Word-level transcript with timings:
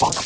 Welcome 0.00 0.16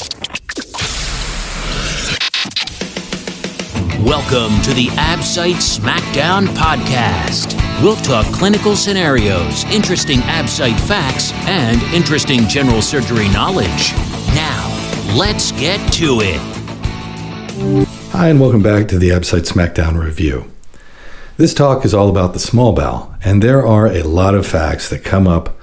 to 4.63 4.73
the 4.73 4.87
AbSite 4.93 5.57
Smackdown 5.57 6.47
podcast. 6.47 7.61
We'll 7.83 7.97
talk 7.97 8.25
clinical 8.27 8.77
scenarios, 8.77 9.65
interesting 9.65 10.21
AbSite 10.21 10.79
facts, 10.87 11.33
and 11.49 11.83
interesting 11.93 12.47
general 12.47 12.83
surgery 12.83 13.29
knowledge. 13.31 13.93
Now, 14.33 15.13
let's 15.17 15.51
get 15.51 15.81
to 15.95 16.21
it. 16.21 16.39
Hi, 18.13 18.29
and 18.29 18.39
welcome 18.39 18.63
back 18.63 18.87
to 18.89 18.99
the 18.99 19.09
AbSite 19.09 19.53
Smackdown 19.53 20.01
review. 20.01 20.53
This 21.37 21.53
talk 21.53 21.85
is 21.85 21.93
all 21.93 22.09
about 22.09 22.33
the 22.33 22.39
small 22.39 22.75
bowel, 22.75 23.13
and 23.25 23.43
there 23.43 23.67
are 23.67 23.89
a 23.89 24.05
lot 24.05 24.37
of 24.37 24.47
facts 24.47 24.89
that 24.91 25.03
come 25.03 25.27
up 25.27 25.59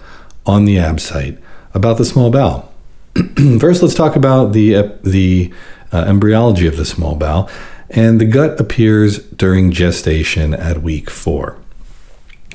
on 0.45 0.65
the 0.65 0.75
AbSite 0.75 1.37
about 1.73 1.97
the 1.97 2.03
small 2.03 2.29
bowel. 2.29 2.70
First, 3.59 3.81
let's 3.81 3.95
talk 3.95 4.15
about 4.15 4.53
the, 4.53 4.75
uh, 4.75 4.89
the 5.03 5.53
uh, 5.91 6.05
embryology 6.07 6.67
of 6.67 6.77
the 6.77 6.85
small 6.85 7.15
bowel 7.15 7.49
and 7.91 8.21
the 8.21 8.25
gut 8.25 8.59
appears 8.59 9.19
during 9.19 9.71
gestation 9.71 10.53
at 10.53 10.81
week 10.81 11.09
four. 11.09 11.57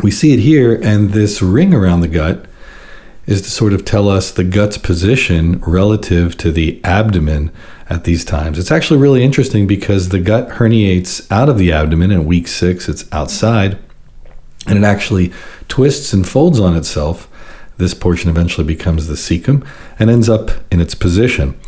We 0.02 0.10
see 0.10 0.32
it 0.32 0.40
here, 0.40 0.74
and 0.82 1.10
this 1.10 1.42
ring 1.42 1.74
around 1.74 2.00
the 2.00 2.08
gut 2.08 2.46
is 3.26 3.42
to 3.42 3.50
sort 3.50 3.72
of 3.72 3.84
tell 3.84 4.08
us 4.08 4.30
the 4.30 4.44
gut's 4.44 4.78
position 4.78 5.60
relative 5.60 6.38
to 6.38 6.50
the 6.50 6.82
abdomen 6.84 7.50
at 7.90 8.04
these 8.04 8.24
times. 8.24 8.58
It's 8.58 8.70
actually 8.70 8.98
really 8.98 9.22
interesting 9.22 9.66
because 9.66 10.08
the 10.08 10.20
gut 10.20 10.48
herniates 10.50 11.30
out 11.30 11.48
of 11.48 11.58
the 11.58 11.72
abdomen 11.72 12.10
in 12.10 12.24
week 12.24 12.48
six, 12.48 12.88
it's 12.88 13.10
outside, 13.12 13.78
and 14.66 14.78
it 14.78 14.84
actually 14.84 15.32
twists 15.68 16.12
and 16.12 16.26
folds 16.26 16.58
on 16.58 16.76
itself. 16.76 17.30
This 17.78 17.94
portion 17.94 18.30
eventually 18.30 18.66
becomes 18.66 19.06
the 19.06 19.14
cecum 19.14 19.66
and 19.98 20.10
ends 20.10 20.28
up 20.28 20.50
in 20.72 20.80
its 20.80 20.94
position 20.94 21.58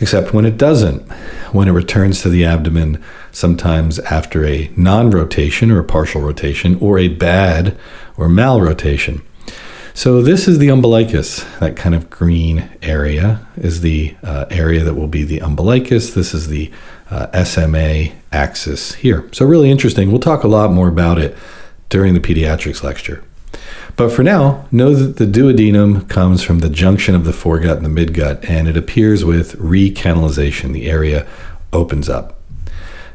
except 0.00 0.34
when 0.34 0.44
it 0.44 0.56
doesn't, 0.56 1.00
when 1.52 1.68
it 1.68 1.72
returns 1.72 2.22
to 2.22 2.28
the 2.28 2.44
abdomen, 2.44 3.02
sometimes 3.32 3.98
after 4.00 4.44
a 4.44 4.70
non 4.76 5.10
rotation 5.10 5.70
or 5.70 5.78
a 5.78 5.84
partial 5.84 6.20
rotation, 6.20 6.76
or 6.80 6.98
a 6.98 7.08
bad 7.08 7.76
or 8.16 8.28
mal 8.28 8.60
rotation. 8.60 9.22
So, 9.96 10.22
this 10.22 10.48
is 10.48 10.58
the 10.58 10.68
umbilicus. 10.68 11.44
That 11.60 11.76
kind 11.76 11.94
of 11.94 12.10
green 12.10 12.68
area 12.82 13.46
is 13.56 13.80
the 13.80 14.16
uh, 14.24 14.46
area 14.50 14.82
that 14.82 14.94
will 14.94 15.08
be 15.08 15.22
the 15.22 15.40
umbilicus. 15.40 16.14
This 16.14 16.34
is 16.34 16.48
the 16.48 16.72
uh, 17.10 17.44
SMA 17.44 18.12
axis 18.32 18.94
here. 18.94 19.28
So, 19.32 19.46
really 19.46 19.70
interesting. 19.70 20.10
We'll 20.10 20.20
talk 20.20 20.42
a 20.42 20.48
lot 20.48 20.72
more 20.72 20.88
about 20.88 21.18
it 21.18 21.36
during 21.88 22.14
the 22.14 22.20
pediatrics 22.20 22.82
lecture. 22.82 23.22
But 23.96 24.10
for 24.10 24.24
now, 24.24 24.66
know 24.72 24.92
that 24.94 25.18
the 25.18 25.26
duodenum 25.26 26.08
comes 26.08 26.42
from 26.42 26.58
the 26.58 26.68
junction 26.68 27.14
of 27.14 27.24
the 27.24 27.30
foregut 27.30 27.76
and 27.76 27.86
the 27.86 28.06
midgut, 28.06 28.48
and 28.48 28.66
it 28.66 28.76
appears 28.76 29.24
with 29.24 29.56
recanalization. 29.58 30.72
The 30.72 30.90
area 30.90 31.26
opens 31.72 32.08
up. 32.08 32.40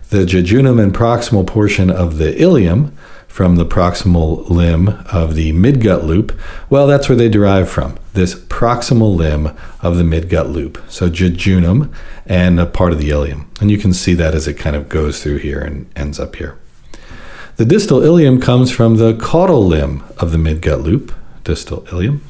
The 0.09 0.25
jejunum 0.25 0.81
and 0.81 0.93
proximal 0.93 1.45
portion 1.45 1.89
of 1.89 2.17
the 2.17 2.31
ileum 2.33 2.93
from 3.27 3.57
the 3.57 3.65
proximal 3.65 4.49
limb 4.49 4.89
of 5.11 5.35
the 5.35 5.51
midgut 5.53 6.03
loop, 6.03 6.37
well, 6.69 6.87
that's 6.87 7.07
where 7.07 7.15
they 7.15 7.29
derive 7.29 7.69
from, 7.69 7.97
this 8.13 8.33
proximal 8.33 9.15
limb 9.15 9.55
of 9.81 9.97
the 9.97 10.03
midgut 10.03 10.51
loop. 10.51 10.81
So 10.89 11.09
jejunum 11.09 11.93
and 12.25 12.59
a 12.59 12.65
part 12.65 12.91
of 12.91 12.99
the 12.99 13.09
ileum. 13.09 13.45
And 13.61 13.69
you 13.69 13.77
can 13.77 13.93
see 13.93 14.13
that 14.15 14.33
as 14.33 14.47
it 14.47 14.55
kind 14.55 14.75
of 14.75 14.89
goes 14.89 15.21
through 15.21 15.37
here 15.37 15.59
and 15.59 15.89
ends 15.95 16.19
up 16.19 16.37
here. 16.37 16.57
The 17.59 17.65
distal 17.65 17.99
ileum 17.99 18.41
comes 18.41 18.71
from 18.71 18.95
the 18.95 19.15
caudal 19.15 19.67
limb 19.67 20.01
of 20.17 20.31
the 20.31 20.37
midgut 20.37 20.81
loop, 20.81 21.13
distal 21.43 21.81
ileum. 21.87 22.21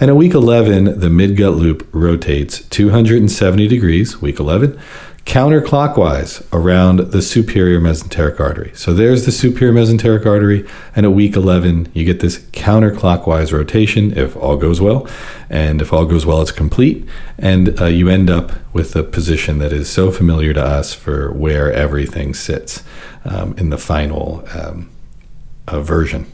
And 0.00 0.08
at 0.08 0.16
week 0.16 0.32
11, 0.32 1.00
the 1.00 1.08
midgut 1.08 1.58
loop 1.58 1.86
rotates 1.92 2.62
270 2.70 3.68
degrees, 3.68 4.22
week 4.22 4.40
11, 4.40 4.80
counterclockwise 5.28 6.42
around 6.54 7.00
the 7.12 7.20
superior 7.20 7.78
mesenteric 7.78 8.40
artery. 8.40 8.70
So 8.74 8.94
there's 8.94 9.26
the 9.26 9.30
superior 9.30 9.74
mesenteric 9.74 10.24
artery, 10.24 10.66
and 10.96 11.04
at 11.04 11.12
week 11.12 11.36
11, 11.36 11.90
you 11.92 12.06
get 12.06 12.20
this 12.20 12.38
counterclockwise 12.52 13.52
rotation 13.52 14.16
if 14.16 14.34
all 14.38 14.56
goes 14.56 14.80
well. 14.80 15.06
And 15.50 15.82
if 15.82 15.92
all 15.92 16.06
goes 16.06 16.24
well, 16.24 16.40
it's 16.40 16.50
complete, 16.50 17.06
and 17.38 17.78
uh, 17.78 17.84
you 17.84 18.08
end 18.08 18.30
up 18.30 18.52
with 18.72 18.96
a 18.96 19.02
position 19.02 19.58
that 19.58 19.70
is 19.70 19.90
so 19.90 20.10
familiar 20.10 20.54
to 20.54 20.64
us 20.64 20.94
for 20.94 21.30
where 21.30 21.70
everything 21.70 22.32
sits 22.32 22.82
um, 23.26 23.54
in 23.58 23.68
the 23.68 23.78
final 23.78 24.48
um, 24.54 24.88
uh, 25.66 25.82
version. 25.82 26.24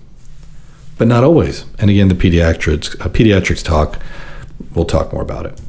But 0.99 1.09
not 1.09 1.25
always. 1.25 1.65
And 1.81 1.91
again, 1.91 2.07
the 2.07 2.15
pediatrics, 2.15 2.95
uh, 3.01 3.09
pediatrics 3.09 3.65
talk, 3.65 4.01
we'll 4.73 4.85
talk 4.85 5.13
more 5.13 5.23
about 5.23 5.47
it. 5.47 5.61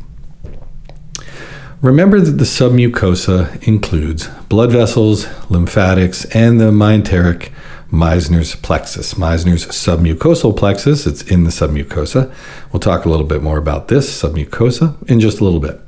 Remember 1.85 2.19
that 2.19 2.39
the 2.39 2.45
submucosa 2.45 3.61
includes 3.67 4.27
blood 4.49 4.71
vessels, 4.71 5.27
lymphatics, 5.51 6.25
and 6.33 6.59
the 6.59 6.71
myenteric 6.71 7.51
Meissner's 7.91 8.55
plexus. 8.55 9.13
Meissner's 9.13 9.67
submucosal 9.67 10.57
plexus, 10.57 11.05
it's 11.05 11.21
in 11.21 11.43
the 11.43 11.51
submucosa. 11.51 12.33
We'll 12.73 12.79
talk 12.79 13.05
a 13.05 13.09
little 13.09 13.27
bit 13.27 13.43
more 13.43 13.59
about 13.59 13.87
this 13.87 14.09
submucosa 14.19 14.95
in 15.07 15.19
just 15.19 15.39
a 15.39 15.43
little 15.43 15.59
bit. 15.59 15.79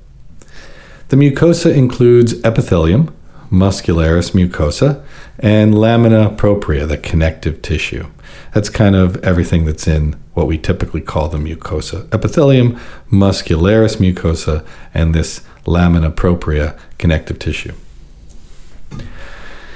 The 1.08 1.18
mucosa 1.18 1.76
includes 1.76 2.36
epithelium, 2.44 3.12
muscularis 3.52 4.34
mucosa, 4.34 5.04
and 5.40 5.74
lamina 5.74 6.30
propria, 6.30 6.86
the 6.86 7.00
connective 7.00 7.64
tissue. 7.64 8.06
That's 8.54 8.70
kind 8.70 8.96
of 8.96 9.18
everything 9.24 9.66
that's 9.66 9.88
in 9.88 10.14
what 10.36 10.46
we 10.46 10.60
typically 10.60 11.02
call 11.02 11.28
the 11.28 11.40
mucosa 11.40 12.08
epithelium, 12.14 12.80
muscularis 13.12 13.98
mucosa, 13.98 14.64
and 14.94 15.16
this 15.16 15.42
lamina 15.68 16.10
propria 16.10 16.76
connective 16.98 17.38
tissue. 17.38 17.74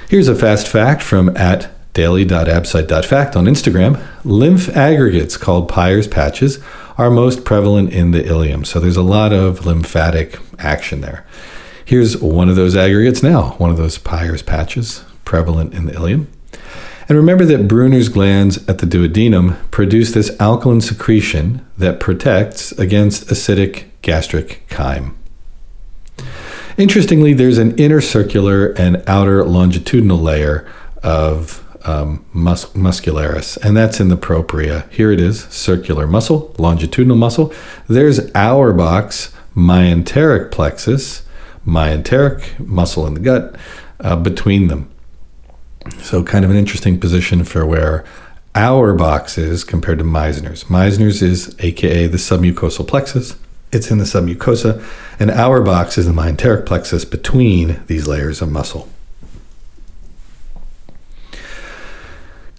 Here's 0.08 0.28
a 0.28 0.34
fast 0.34 0.66
fact 0.66 1.02
from 1.02 1.34
at 1.36 1.70
daily.absite.fact 1.94 3.36
on 3.36 3.44
Instagram. 3.44 4.02
Lymph 4.24 4.68
aggregates 4.76 5.36
called 5.36 5.68
Peyer's 5.68 6.08
patches 6.08 6.58
are 6.98 7.10
most 7.10 7.44
prevalent 7.44 7.92
in 7.92 8.10
the 8.10 8.22
ileum. 8.22 8.66
So 8.66 8.80
there's 8.80 8.96
a 8.96 9.02
lot 9.02 9.32
of 9.32 9.64
lymphatic 9.64 10.38
action 10.58 11.00
there. 11.00 11.26
Here's 11.84 12.16
one 12.16 12.48
of 12.48 12.56
those 12.56 12.76
aggregates 12.76 13.22
now, 13.22 13.50
one 13.58 13.70
of 13.70 13.76
those 13.76 13.98
Peyer's 13.98 14.42
patches 14.42 15.04
prevalent 15.24 15.74
in 15.74 15.86
the 15.86 15.92
ileum. 15.92 16.26
And 17.08 17.18
remember 17.18 17.44
that 17.46 17.68
Brunner's 17.68 18.08
glands 18.08 18.66
at 18.68 18.78
the 18.78 18.86
duodenum 18.86 19.70
produce 19.70 20.12
this 20.12 20.34
alkaline 20.40 20.80
secretion 20.80 21.66
that 21.76 22.00
protects 22.00 22.72
against 22.72 23.26
acidic 23.26 23.84
gastric 24.02 24.66
chyme. 24.68 25.14
Interestingly, 26.76 27.34
there's 27.34 27.58
an 27.58 27.76
inner 27.78 28.00
circular 28.00 28.68
and 28.72 29.02
outer 29.06 29.44
longitudinal 29.44 30.18
layer 30.18 30.66
of 31.02 31.62
um, 31.84 32.24
mus- 32.32 32.66
muscularis, 32.72 33.56
and 33.58 33.76
that's 33.76 34.00
in 34.00 34.08
the 34.08 34.16
propria. 34.16 34.86
Here 34.90 35.10
it 35.10 35.20
is 35.20 35.44
circular 35.44 36.06
muscle, 36.06 36.54
longitudinal 36.58 37.16
muscle. 37.16 37.52
There's 37.88 38.20
Auerbach's 38.34 39.34
myenteric 39.54 40.50
plexus, 40.50 41.22
myenteric 41.66 42.58
muscle 42.58 43.06
in 43.06 43.14
the 43.14 43.20
gut, 43.20 43.56
uh, 44.00 44.16
between 44.16 44.68
them. 44.68 44.88
So, 46.00 46.22
kind 46.22 46.44
of 46.44 46.50
an 46.50 46.56
interesting 46.56 47.00
position 47.00 47.44
for 47.44 47.66
where 47.66 48.04
Auerbach's 48.54 49.36
is 49.36 49.64
compared 49.64 49.98
to 49.98 50.04
Meissner's. 50.04 50.64
Meissner's 50.64 51.22
is 51.22 51.56
AKA 51.58 52.06
the 52.06 52.18
submucosal 52.18 52.86
plexus, 52.86 53.36
it's 53.72 53.90
in 53.90 53.98
the 53.98 54.04
submucosa, 54.04 54.84
and 55.18 55.30
Auerbach's 55.30 55.98
is 55.98 56.06
the 56.06 56.12
myenteric 56.12 56.66
plexus 56.66 57.04
between 57.04 57.80
these 57.86 58.06
layers 58.06 58.42
of 58.42 58.50
muscle. 58.50 58.88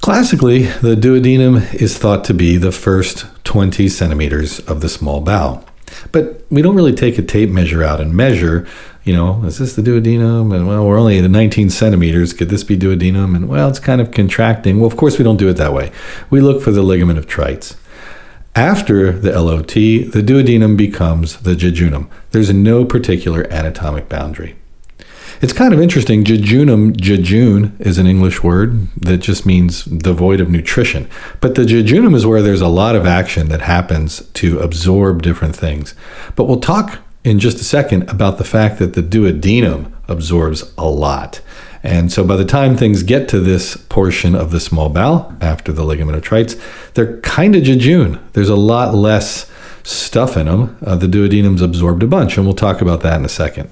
Classically, 0.02 0.64
the 0.64 0.96
duodenum 0.96 1.74
is 1.74 1.98
thought 1.98 2.26
to 2.26 2.34
be 2.34 2.58
the 2.58 2.74
first 2.74 3.26
20 3.46 3.88
centimeters 3.88 4.60
of 4.62 4.82
the 4.82 4.90
small 4.90 5.22
bowel. 5.22 5.64
But 6.12 6.46
we 6.50 6.62
don't 6.62 6.76
really 6.76 6.94
take 6.94 7.18
a 7.18 7.22
tape 7.22 7.50
measure 7.50 7.84
out 7.84 8.02
and 8.02 8.14
measure, 8.14 8.68
you 9.04 9.14
know, 9.14 9.44
is 9.46 9.60
this 9.60 9.76
the 9.76 9.82
duodenum? 9.82 10.54
And 10.54 10.68
well, 10.68 10.86
we're 10.86 11.00
only 11.00 11.20
at 11.20 11.30
19 11.30 11.70
centimeters. 11.70 12.34
Could 12.34 12.50
this 12.50 12.64
be 12.64 12.78
duodenum? 12.78 13.36
And 13.36 13.48
well, 13.48 13.70
it's 13.70 13.80
kind 13.80 14.02
of 14.02 14.12
contracting. 14.12 14.80
Well, 14.80 14.88
of 14.88 14.98
course, 14.98 15.18
we 15.18 15.24
don't 15.24 15.38
do 15.38 15.48
it 15.48 15.54
that 15.54 15.74
way. 15.74 15.92
We 16.30 16.42
look 16.42 16.62
for 16.62 16.72
the 16.72 16.84
ligament 16.84 17.20
of 17.20 17.28
Treitz. 17.28 17.76
After 18.56 19.12
the 19.12 19.32
LOT, 19.42 19.74
the 19.74 20.22
duodenum 20.22 20.78
becomes 20.78 21.38
the 21.38 21.56
jejunum. 21.56 22.08
There's 22.30 22.54
no 22.54 22.86
particular 22.86 23.52
anatomic 23.52 24.10
boundary. 24.10 24.56
It's 25.42 25.54
kind 25.54 25.74
of 25.74 25.82
interesting. 25.82 26.24
Jejunum, 26.24 26.96
jejune, 26.96 27.76
is 27.80 27.98
an 27.98 28.06
English 28.06 28.44
word 28.44 28.90
that 28.96 29.18
just 29.18 29.48
means 29.48 29.84
devoid 29.84 30.40
of 30.40 30.52
nutrition. 30.52 31.10
But 31.42 31.56
the 31.56 31.64
jejunum 31.64 32.14
is 32.16 32.28
where 32.28 32.44
there's 32.44 32.62
a 32.62 32.68
lot 32.68 32.96
of 32.96 33.08
action 33.08 33.50
that 33.50 33.62
happens 33.62 34.24
to 34.34 34.60
absorb 34.60 35.24
different 35.24 35.56
things. 35.56 35.96
But 36.36 36.44
we'll 36.44 36.60
talk 36.60 37.00
in 37.24 37.40
just 37.40 37.60
a 37.60 37.64
second 37.64 38.08
about 38.08 38.38
the 38.38 38.44
fact 38.44 38.78
that 38.78 38.94
the 38.94 39.02
duodenum 39.02 39.92
absorbs 40.08 40.72
a 40.78 40.88
lot. 40.88 41.42
And 41.84 42.12
so 42.12 42.24
by 42.24 42.38
the 42.38 42.46
time 42.46 42.78
things 42.78 43.04
get 43.04 43.28
to 43.30 43.42
this 43.42 43.76
portion 43.76 44.36
of 44.36 44.52
the 44.52 44.60
small 44.60 44.90
bowel 44.90 45.36
after 45.42 45.74
the 45.74 45.84
ligament 45.84 46.18
of 46.18 46.24
Treitz, 46.24 46.60
they're 46.94 47.20
kind 47.22 47.56
of 47.56 47.64
jejune. 47.64 48.26
There's 48.32 48.50
a 48.50 48.56
lot 48.56 48.96
less 48.96 49.52
stuff 49.84 50.38
in 50.38 50.46
them, 50.46 50.78
uh, 50.86 50.96
the 50.96 51.08
duodenum's 51.08 51.62
absorbed 51.62 52.04
a 52.04 52.08
bunch, 52.08 52.38
and 52.38 52.46
we'll 52.46 52.56
talk 52.56 52.82
about 52.82 53.02
that 53.02 53.20
in 53.20 53.26
a 53.26 53.30
second. 53.30 53.70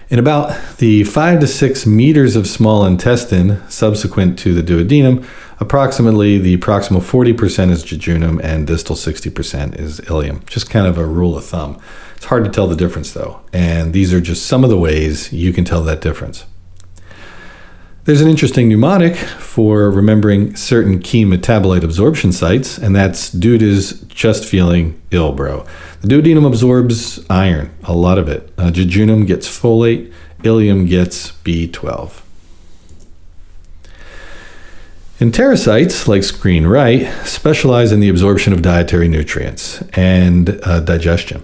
In 0.08 0.20
about 0.20 0.78
the 0.78 1.04
five 1.04 1.40
to 1.40 1.48
six 1.48 1.88
meters 1.88 2.36
of 2.36 2.46
small 2.46 2.86
intestine 2.86 3.68
subsequent 3.70 4.38
to 4.40 4.54
the 4.54 4.62
duodenum, 4.62 5.28
approximately 5.60 6.38
the 6.38 6.58
proximal 6.58 7.02
40% 7.02 7.72
is 7.72 7.84
jejunum 7.84 8.40
and 8.44 8.68
distal 8.68 8.96
60% 8.96 9.80
is 9.80 10.00
ileum. 10.02 10.46
Just 10.46 10.70
kind 10.70 10.86
of 10.86 11.00
a 11.00 11.06
rule 11.06 11.36
of 11.36 11.44
thumb. 11.44 11.82
It's 12.18 12.26
hard 12.26 12.46
to 12.46 12.52
tell 12.52 12.68
the 12.68 12.76
difference 12.76 13.14
though, 13.14 13.42
and 13.52 13.94
these 13.94 14.14
are 14.14 14.22
just 14.22 14.46
some 14.46 14.64
of 14.64 14.70
the 14.70 14.78
ways 14.78 15.34
you 15.34 15.52
can 15.52 15.66
tell 15.66 15.82
that 15.82 16.02
difference. 16.02 16.46
There's 18.06 18.22
an 18.22 18.30
interesting 18.30 18.70
mnemonic 18.70 19.16
for 19.16 19.90
remembering 19.90 20.56
certain 20.56 21.00
key 21.00 21.26
metabolite 21.26 21.84
absorption 21.84 22.32
sites, 22.32 22.78
and 22.78 22.96
that's 22.96 23.32
dude 23.32 23.64
is 23.64 24.02
just 24.04 24.46
feeling 24.46 25.02
ill, 25.10 25.32
bro. 25.32 25.66
The 26.02 26.10
duodenum 26.10 26.46
absorbs 26.46 27.26
iron, 27.32 27.76
a 27.84 27.94
lot 27.94 28.20
of 28.20 28.30
it. 28.30 28.54
Uh, 28.60 28.70
jejunum 28.70 29.26
gets 29.26 29.48
folate, 29.48 30.14
ileum 30.44 30.88
gets 30.88 31.32
B12. 31.32 32.22
Enterocytes, 35.20 36.08
like 36.08 36.22
screen 36.22 36.68
right, 36.68 37.12
specialize 37.26 37.92
in 37.92 38.02
the 38.02 38.10
absorption 38.10 38.54
of 38.54 38.62
dietary 38.62 39.08
nutrients 39.08 39.82
and 39.94 40.60
uh, 40.62 40.80
digestion. 40.80 41.44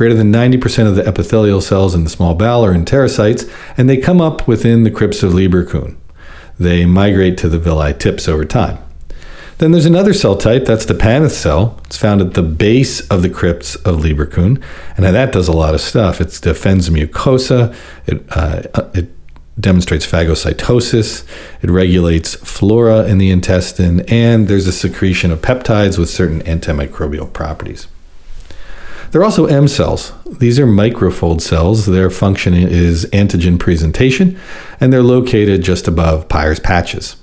Greater 0.00 0.14
than 0.14 0.32
90% 0.32 0.86
of 0.86 0.94
the 0.94 1.06
epithelial 1.06 1.60
cells 1.60 1.94
in 1.94 2.04
the 2.04 2.08
small 2.08 2.34
bowel 2.34 2.64
are 2.64 2.72
enterocytes, 2.72 3.46
and 3.76 3.86
they 3.86 3.98
come 3.98 4.18
up 4.18 4.48
within 4.48 4.82
the 4.82 4.90
crypts 4.90 5.22
of 5.22 5.32
Lieberkühn. 5.32 5.94
They 6.58 6.86
migrate 6.86 7.36
to 7.36 7.50
the 7.50 7.58
villi 7.58 7.92
tips 7.92 8.26
over 8.26 8.46
time. 8.46 8.78
Then 9.58 9.72
there's 9.72 9.84
another 9.84 10.14
cell 10.14 10.38
type, 10.38 10.64
that's 10.64 10.86
the 10.86 10.94
Paneth 10.94 11.32
cell. 11.32 11.78
It's 11.84 11.98
found 11.98 12.22
at 12.22 12.32
the 12.32 12.42
base 12.42 13.06
of 13.08 13.20
the 13.20 13.28
crypts 13.28 13.74
of 13.74 13.96
Lieberkühn, 13.96 14.62
and 14.96 15.04
that 15.04 15.32
does 15.32 15.48
a 15.48 15.52
lot 15.52 15.74
of 15.74 15.82
stuff. 15.82 16.18
It 16.18 16.40
defends 16.40 16.88
mucosa, 16.88 17.76
it, 18.06 18.24
uh, 18.30 18.62
it 18.94 19.10
demonstrates 19.60 20.06
phagocytosis, 20.06 21.26
it 21.60 21.68
regulates 21.68 22.36
flora 22.36 23.04
in 23.04 23.18
the 23.18 23.30
intestine, 23.30 24.00
and 24.08 24.48
there's 24.48 24.66
a 24.66 24.72
secretion 24.72 25.30
of 25.30 25.42
peptides 25.42 25.98
with 25.98 26.08
certain 26.08 26.40
antimicrobial 26.44 27.30
properties. 27.30 27.86
There 29.10 29.20
are 29.20 29.24
also 29.24 29.46
M 29.46 29.66
cells. 29.66 30.12
These 30.38 30.60
are 30.60 30.66
microfold 30.66 31.40
cells. 31.40 31.86
Their 31.86 32.10
function 32.10 32.54
is 32.54 33.06
antigen 33.06 33.58
presentation, 33.58 34.38
and 34.80 34.92
they're 34.92 35.02
located 35.02 35.62
just 35.62 35.88
above 35.88 36.28
Peyer's 36.28 36.60
patches. 36.60 37.16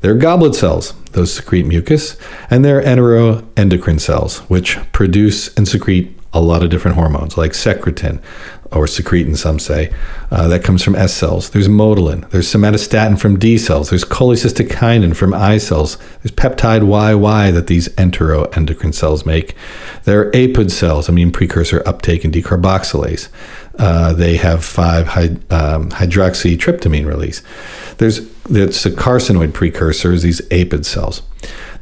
They're 0.00 0.16
goblet 0.16 0.54
cells. 0.54 0.94
Those 1.12 1.32
secrete 1.32 1.66
mucus, 1.66 2.16
and 2.50 2.64
they're 2.64 2.82
enteroendocrine 2.82 4.00
cells, 4.00 4.38
which 4.48 4.78
produce 4.92 5.54
and 5.54 5.68
secrete 5.68 6.16
a 6.32 6.40
lot 6.40 6.62
of 6.62 6.70
different 6.70 6.96
hormones, 6.96 7.36
like 7.36 7.52
secretin, 7.52 8.22
or 8.72 8.86
secretin, 8.86 9.36
some 9.36 9.58
say. 9.58 9.92
Uh, 10.30 10.46
that 10.48 10.62
comes 10.62 10.82
from 10.82 10.94
S 10.94 11.12
cells. 11.12 11.50
There's 11.50 11.68
motilin. 11.68 12.28
There's 12.30 12.52
somatostatin 12.52 13.18
from 13.18 13.38
D 13.38 13.58
cells. 13.58 13.90
There's 13.90 14.04
cholecystokinin 14.04 15.16
from 15.16 15.34
I 15.34 15.58
cells. 15.58 15.96
There's 16.22 16.32
peptide 16.32 16.82
YY 16.82 17.52
that 17.52 17.66
these 17.66 17.88
enteroendocrine 17.90 18.94
cells 18.94 19.26
make. 19.26 19.56
There 20.04 20.20
are 20.20 20.30
APUD 20.32 20.70
cells, 20.70 21.08
amine 21.08 21.32
precursor 21.32 21.82
uptake 21.84 22.24
and 22.24 22.32
decarboxylase. 22.32 23.28
Uh, 23.78 24.12
they 24.12 24.36
have 24.36 24.64
5 24.64 25.08
um, 25.50 25.90
hydroxytryptamine 25.90 27.06
release. 27.06 27.42
There's 27.98 28.28
that's 28.44 28.82
the 28.82 28.90
carcinoid 28.90 29.54
precursors, 29.54 30.22
these 30.22 30.40
APUD 30.48 30.84
cells. 30.84 31.22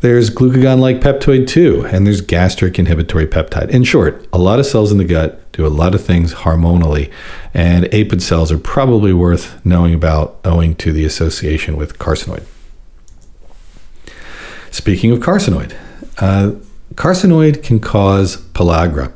There's 0.00 0.30
glucagon 0.30 0.78
like 0.78 1.00
peptide 1.00 1.48
2, 1.48 1.86
and 1.86 2.06
there's 2.06 2.20
gastric 2.20 2.78
inhibitory 2.78 3.26
peptide. 3.26 3.70
In 3.70 3.82
short, 3.82 4.28
a 4.32 4.38
lot 4.38 4.60
of 4.60 4.66
cells 4.66 4.92
in 4.92 4.98
the 4.98 5.04
gut 5.04 5.47
do 5.58 5.66
a 5.66 5.68
lot 5.68 5.92
of 5.92 6.02
things 6.02 6.32
hormonally, 6.32 7.10
and 7.52 7.86
APUD 7.86 8.22
cells 8.22 8.52
are 8.52 8.58
probably 8.58 9.12
worth 9.12 9.60
knowing 9.66 9.92
about 9.92 10.38
owing 10.44 10.76
to 10.76 10.92
the 10.92 11.04
association 11.04 11.76
with 11.76 11.98
carcinoid. 11.98 12.44
Speaking 14.70 15.10
of 15.10 15.18
carcinoid, 15.18 15.76
uh, 16.18 16.52
carcinoid 16.94 17.64
can 17.64 17.80
cause 17.80 18.36
pellagra, 18.36 19.12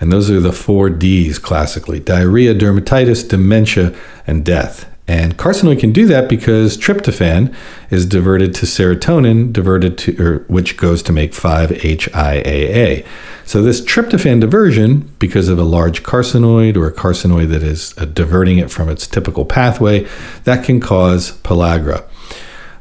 and 0.00 0.10
those 0.10 0.30
are 0.30 0.40
the 0.40 0.52
four 0.52 0.88
D's 0.88 1.38
classically 1.38 2.00
diarrhea, 2.00 2.54
dermatitis, 2.54 3.28
dementia, 3.28 3.94
and 4.26 4.46
death. 4.46 4.91
And 5.12 5.36
carcinoid 5.36 5.78
can 5.78 5.92
do 5.92 6.06
that 6.06 6.26
because 6.26 6.78
tryptophan 6.78 7.54
is 7.90 8.06
diverted 8.06 8.54
to 8.54 8.64
serotonin, 8.64 9.52
diverted 9.52 9.98
to 9.98 10.16
or, 10.18 10.38
which 10.48 10.78
goes 10.78 11.02
to 11.02 11.12
make 11.12 11.32
5-HIAA. 11.32 13.04
So 13.44 13.60
this 13.60 13.82
tryptophan 13.82 14.40
diversion, 14.40 15.12
because 15.18 15.50
of 15.50 15.58
a 15.58 15.64
large 15.64 16.02
carcinoid 16.02 16.78
or 16.78 16.86
a 16.86 16.92
carcinoid 16.92 17.48
that 17.48 17.62
is 17.62 17.92
uh, 17.98 18.06
diverting 18.06 18.56
it 18.56 18.70
from 18.70 18.88
its 18.88 19.06
typical 19.06 19.44
pathway, 19.44 20.08
that 20.44 20.64
can 20.64 20.80
cause 20.80 21.32
pellagra. 21.42 22.04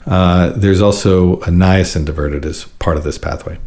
Uh, 0.06 0.52
there's 0.52 0.82
also 0.82 1.42
a 1.42 1.48
niacin 1.50 2.06
diverted 2.06 2.46
as 2.46 2.64
part 2.80 2.96
of 2.96 3.04
this 3.04 3.18
pathway. 3.18 3.58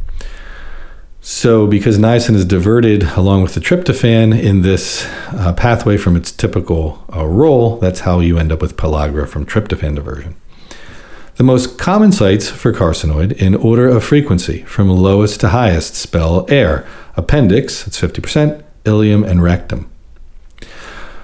So, 1.27 1.67
because 1.67 1.97
niacin 1.97 2.35
is 2.35 2.45
diverted 2.45 3.03
along 3.17 3.45
with 3.45 3.55
the 3.55 3.61
tryptophan 3.61 4.39
in 4.39 4.61
this 4.61 5.07
uh, 5.33 5.55
pathway 5.55 5.97
from 5.97 6.17
its 6.17 6.31
typical 6.31 7.03
uh, 7.17 7.27
role, 7.27 7.79
that's 7.79 8.01
how 8.01 8.21
you 8.21 8.37
end 8.37 8.53
up 8.53 8.61
with 8.61 8.77
pellagra 8.77 9.27
from 9.27 9.47
tryptophan 9.47 9.95
diversion. 9.95 10.37
The 11.37 11.45
most 11.45 11.79
common 11.79 12.13
sites 12.13 12.51
for 12.51 12.75
carcinoid 12.75 13.33
in 13.33 13.55
order 13.55 13.89
of 13.89 14.05
frequency, 14.05 14.65
from 14.65 14.91
lowest 14.91 15.41
to 15.41 15.49
highest, 15.49 15.95
spell 15.95 16.45
air. 16.51 16.87
Appendix, 17.17 17.87
it's 17.87 17.99
50%, 17.99 18.63
ileum, 18.85 19.27
and 19.27 19.43
rectum. 19.43 19.91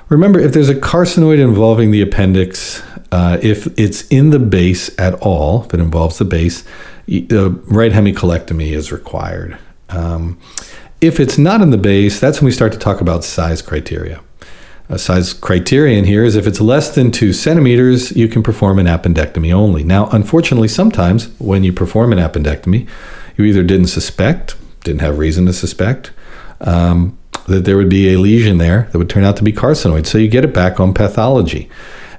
Remember, 0.08 0.40
if 0.40 0.54
there's 0.54 0.70
a 0.70 0.74
carcinoid 0.74 1.40
involving 1.40 1.90
the 1.90 2.00
appendix, 2.00 2.82
uh, 3.12 3.36
if 3.42 3.66
it's 3.78 4.08
in 4.08 4.30
the 4.30 4.38
base 4.38 4.98
at 4.98 5.12
all, 5.16 5.64
if 5.64 5.74
it 5.74 5.80
involves 5.80 6.16
the 6.16 6.24
base, 6.24 6.64
the 7.06 7.50
right 7.66 7.92
hemicolectomy 7.92 8.72
is 8.72 8.90
required. 8.90 9.58
Um, 9.90 10.38
if 11.00 11.18
it's 11.18 11.38
not 11.38 11.62
in 11.62 11.70
the 11.70 11.78
base, 11.78 12.20
that's 12.20 12.40
when 12.40 12.46
we 12.46 12.52
start 12.52 12.72
to 12.72 12.78
talk 12.78 13.00
about 13.00 13.24
size 13.24 13.62
criteria. 13.62 14.20
A 14.88 14.98
size 14.98 15.32
criterion 15.32 16.04
here 16.04 16.24
is 16.24 16.34
if 16.34 16.46
it's 16.48 16.60
less 16.60 16.94
than 16.94 17.12
two 17.12 17.32
centimeters, 17.32 18.10
you 18.16 18.26
can 18.26 18.42
perform 18.42 18.78
an 18.78 18.86
appendectomy 18.86 19.52
only. 19.52 19.84
Now, 19.84 20.08
unfortunately, 20.10 20.68
sometimes 20.68 21.28
when 21.38 21.62
you 21.62 21.72
perform 21.72 22.12
an 22.12 22.18
appendectomy, 22.18 22.88
you 23.36 23.44
either 23.44 23.62
didn't 23.62 23.86
suspect, 23.86 24.56
didn't 24.82 25.00
have 25.00 25.16
reason 25.16 25.46
to 25.46 25.52
suspect, 25.52 26.10
um, 26.60 27.16
that 27.46 27.64
there 27.64 27.76
would 27.76 27.88
be 27.88 28.12
a 28.12 28.18
lesion 28.18 28.58
there 28.58 28.88
that 28.90 28.98
would 28.98 29.08
turn 29.08 29.24
out 29.24 29.36
to 29.36 29.44
be 29.44 29.52
carcinoid. 29.52 30.06
So 30.06 30.18
you 30.18 30.28
get 30.28 30.44
it 30.44 30.52
back 30.52 30.80
on 30.80 30.92
pathology. 30.92 31.70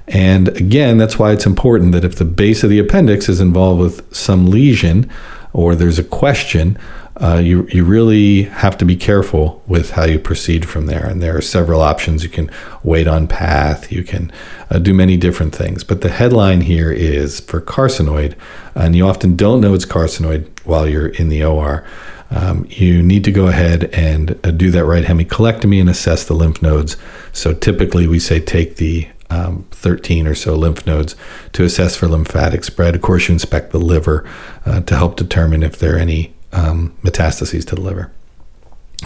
And 0.08 0.48
again, 0.48 0.98
that's 0.98 1.18
why 1.18 1.32
it's 1.32 1.46
important 1.46 1.92
that 1.92 2.04
if 2.04 2.16
the 2.16 2.24
base 2.24 2.64
of 2.64 2.70
the 2.70 2.78
appendix 2.78 3.28
is 3.28 3.40
involved 3.40 3.80
with 3.80 4.14
some 4.14 4.46
lesion 4.46 5.10
or 5.52 5.74
there's 5.74 5.98
a 5.98 6.04
question, 6.04 6.78
uh, 7.16 7.40
you, 7.42 7.66
you 7.68 7.84
really 7.84 8.44
have 8.44 8.78
to 8.78 8.84
be 8.84 8.96
careful 8.96 9.62
with 9.66 9.90
how 9.90 10.04
you 10.04 10.18
proceed 10.18 10.68
from 10.68 10.86
there. 10.86 11.04
And 11.04 11.22
there 11.22 11.36
are 11.36 11.42
several 11.42 11.80
options. 11.80 12.22
You 12.22 12.30
can 12.30 12.50
wait 12.82 13.06
on 13.06 13.28
path, 13.28 13.92
you 13.92 14.02
can 14.02 14.32
uh, 14.70 14.78
do 14.78 14.94
many 14.94 15.16
different 15.16 15.54
things. 15.54 15.84
But 15.84 16.00
the 16.00 16.08
headline 16.08 16.62
here 16.62 16.90
is 16.90 17.40
for 17.40 17.60
carcinoid, 17.60 18.34
and 18.74 18.96
you 18.96 19.06
often 19.06 19.36
don't 19.36 19.60
know 19.60 19.74
it's 19.74 19.84
carcinoid 19.84 20.48
while 20.64 20.88
you're 20.88 21.08
in 21.08 21.28
the 21.28 21.44
OR. 21.44 21.86
Um, 22.30 22.66
you 22.70 23.02
need 23.02 23.24
to 23.24 23.32
go 23.32 23.48
ahead 23.48 23.90
and 23.92 24.38
uh, 24.42 24.52
do 24.52 24.70
that 24.70 24.86
right 24.86 25.04
hemicolectomy 25.04 25.78
and 25.78 25.90
assess 25.90 26.24
the 26.24 26.32
lymph 26.32 26.62
nodes. 26.62 26.96
So 27.32 27.52
typically 27.52 28.06
we 28.06 28.18
say 28.18 28.40
take 28.40 28.76
the 28.76 29.06
um, 29.28 29.66
13 29.70 30.26
or 30.26 30.34
so 30.34 30.54
lymph 30.54 30.86
nodes 30.86 31.14
to 31.52 31.64
assess 31.64 31.94
for 31.94 32.08
lymphatic 32.08 32.64
spread. 32.64 32.94
Of 32.94 33.02
course, 33.02 33.28
you 33.28 33.34
inspect 33.34 33.72
the 33.72 33.78
liver 33.78 34.28
uh, 34.64 34.80
to 34.80 34.96
help 34.96 35.16
determine 35.16 35.62
if 35.62 35.78
there 35.78 35.96
are 35.96 35.98
any 35.98 36.32
um, 36.52 36.96
metastases 37.02 37.66
to 37.66 37.74
the 37.74 37.80
liver. 37.80 38.10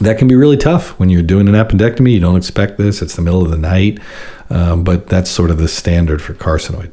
That 0.00 0.18
can 0.18 0.28
be 0.28 0.34
really 0.34 0.58
tough 0.58 0.90
when 0.98 1.08
you're 1.08 1.22
doing 1.22 1.48
an 1.48 1.54
appendectomy. 1.54 2.12
You 2.12 2.20
don't 2.20 2.36
expect 2.36 2.76
this, 2.76 3.00
it's 3.00 3.16
the 3.16 3.22
middle 3.22 3.42
of 3.42 3.50
the 3.50 3.56
night, 3.56 3.98
um, 4.50 4.84
but 4.84 5.06
that's 5.06 5.30
sort 5.30 5.50
of 5.50 5.58
the 5.58 5.68
standard 5.68 6.20
for 6.20 6.34
carcinoid. 6.34 6.90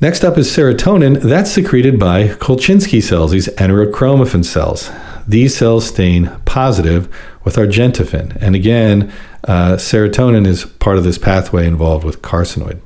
Next 0.00 0.24
up 0.24 0.38
is 0.38 0.48
serotonin. 0.48 1.20
That's 1.20 1.50
secreted 1.50 1.98
by 1.98 2.28
Kulchitsky 2.28 3.02
cells, 3.02 3.32
these 3.32 3.48
enterochromaffin 3.48 4.46
cells. 4.46 4.90
These 5.28 5.54
cells 5.54 5.88
stain 5.88 6.34
positive 6.46 7.14
with 7.44 7.56
argentaffin. 7.56 8.34
And 8.40 8.56
again, 8.56 9.12
uh, 9.44 9.72
serotonin 9.72 10.46
is 10.46 10.64
part 10.64 10.96
of 10.96 11.04
this 11.04 11.18
pathway 11.18 11.66
involved 11.66 12.04
with 12.04 12.22
carcinoid. 12.22 12.80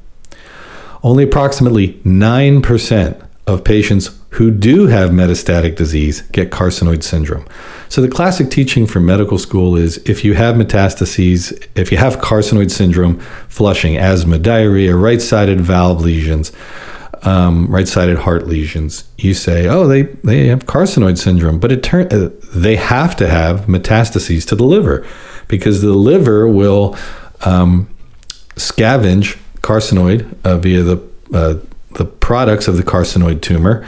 Only 1.04 1.22
approximately 1.22 1.94
9% 2.04 3.26
of 3.46 3.62
patients 3.62 4.08
who 4.34 4.50
do 4.50 4.88
have 4.88 5.10
metastatic 5.10 5.76
disease 5.76 6.22
get 6.32 6.50
carcinoid 6.50 7.04
syndrome. 7.04 7.46
So 7.88 8.00
the 8.02 8.08
classic 8.08 8.50
teaching 8.50 8.84
for 8.84 8.98
medical 8.98 9.38
school 9.38 9.76
is 9.76 9.98
if 9.98 10.24
you 10.24 10.34
have 10.34 10.56
metastases, 10.56 11.64
if 11.76 11.92
you 11.92 11.98
have 11.98 12.16
carcinoid 12.16 12.72
syndrome, 12.72 13.20
flushing, 13.48 13.96
asthma, 13.96 14.40
diarrhea, 14.40 14.96
right-sided 14.96 15.60
valve 15.60 16.00
lesions, 16.00 16.50
um, 17.22 17.68
right-sided 17.68 18.18
heart 18.18 18.48
lesions, 18.48 19.04
you 19.18 19.34
say, 19.34 19.68
"Oh, 19.68 19.86
they 19.86 20.02
they 20.02 20.48
have 20.48 20.66
carcinoid 20.66 21.16
syndrome," 21.16 21.60
but 21.60 21.70
it 21.70 21.84
turn 21.84 22.08
uh, 22.12 22.30
they 22.52 22.74
have 22.74 23.14
to 23.16 23.28
have 23.28 23.66
metastases 23.66 24.44
to 24.48 24.56
the 24.56 24.64
liver 24.64 25.06
because 25.46 25.80
the 25.80 25.94
liver 25.94 26.48
will 26.48 26.96
um, 27.42 27.88
scavenge 28.56 29.38
carcinoid 29.62 30.26
uh, 30.44 30.58
via 30.58 30.82
the 30.82 30.96
uh, 31.32 31.54
the 31.92 32.04
products 32.04 32.66
of 32.66 32.76
the 32.76 32.82
carcinoid 32.82 33.40
tumor 33.40 33.86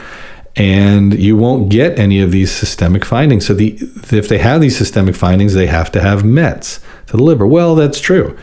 and 0.57 1.17
you 1.17 1.37
won't 1.37 1.69
get 1.69 1.99
any 1.99 2.19
of 2.19 2.31
these 2.31 2.51
systemic 2.51 3.05
findings. 3.05 3.45
So 3.45 3.53
the 3.53 3.77
if 4.11 4.27
they 4.27 4.39
have 4.39 4.59
these 4.59 4.77
systemic 4.77 5.15
findings, 5.15 5.53
they 5.53 5.67
have 5.67 5.91
to 5.91 6.01
have 6.01 6.25
METs 6.25 6.79
to 7.07 7.17
the 7.17 7.23
liver. 7.23 7.45
Well, 7.45 7.75
that's 7.75 7.99
true. 7.99 8.37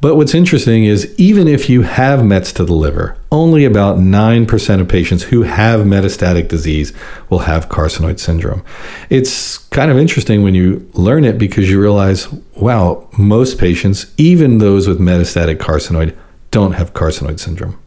But 0.00 0.16
what's 0.16 0.34
interesting 0.34 0.84
is 0.84 1.14
even 1.18 1.46
if 1.46 1.68
you 1.68 1.82
have 1.82 2.24
METs 2.24 2.54
to 2.54 2.64
the 2.64 2.72
liver, 2.72 3.18
only 3.30 3.66
about 3.66 3.98
9% 3.98 4.80
of 4.80 4.88
patients 4.88 5.24
who 5.24 5.42
have 5.42 5.80
metastatic 5.80 6.48
disease 6.48 6.94
will 7.28 7.40
have 7.40 7.68
carcinoid 7.68 8.18
syndrome. 8.18 8.64
It's 9.10 9.58
kind 9.58 9.90
of 9.90 9.98
interesting 9.98 10.42
when 10.42 10.54
you 10.54 10.90
learn 10.94 11.24
it 11.24 11.36
because 11.36 11.68
you 11.68 11.78
realize, 11.78 12.32
wow, 12.56 13.08
most 13.18 13.58
patients, 13.58 14.06
even 14.16 14.56
those 14.56 14.88
with 14.88 14.98
metastatic 14.98 15.56
carcinoid, 15.56 16.16
don't 16.50 16.72
have 16.72 16.94
carcinoid 16.94 17.38
syndrome. 17.38 17.79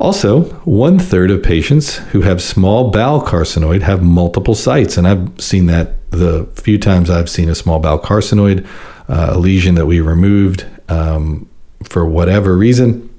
Also, 0.00 0.44
one 0.64 0.98
third 0.98 1.30
of 1.30 1.42
patients 1.42 1.96
who 1.96 2.22
have 2.22 2.40
small 2.40 2.90
bowel 2.90 3.20
carcinoid 3.20 3.82
have 3.82 4.02
multiple 4.02 4.54
sites, 4.54 4.96
and 4.96 5.06
I've 5.06 5.38
seen 5.38 5.66
that 5.66 6.10
the 6.10 6.46
few 6.54 6.78
times 6.78 7.10
I've 7.10 7.28
seen 7.28 7.50
a 7.50 7.54
small 7.54 7.80
bowel 7.80 7.98
carcinoid, 7.98 8.66
uh, 9.10 9.32
a 9.32 9.38
lesion 9.38 9.74
that 9.74 9.84
we 9.84 10.00
removed 10.00 10.64
um, 10.88 11.46
for 11.82 12.06
whatever 12.06 12.56
reason. 12.56 13.10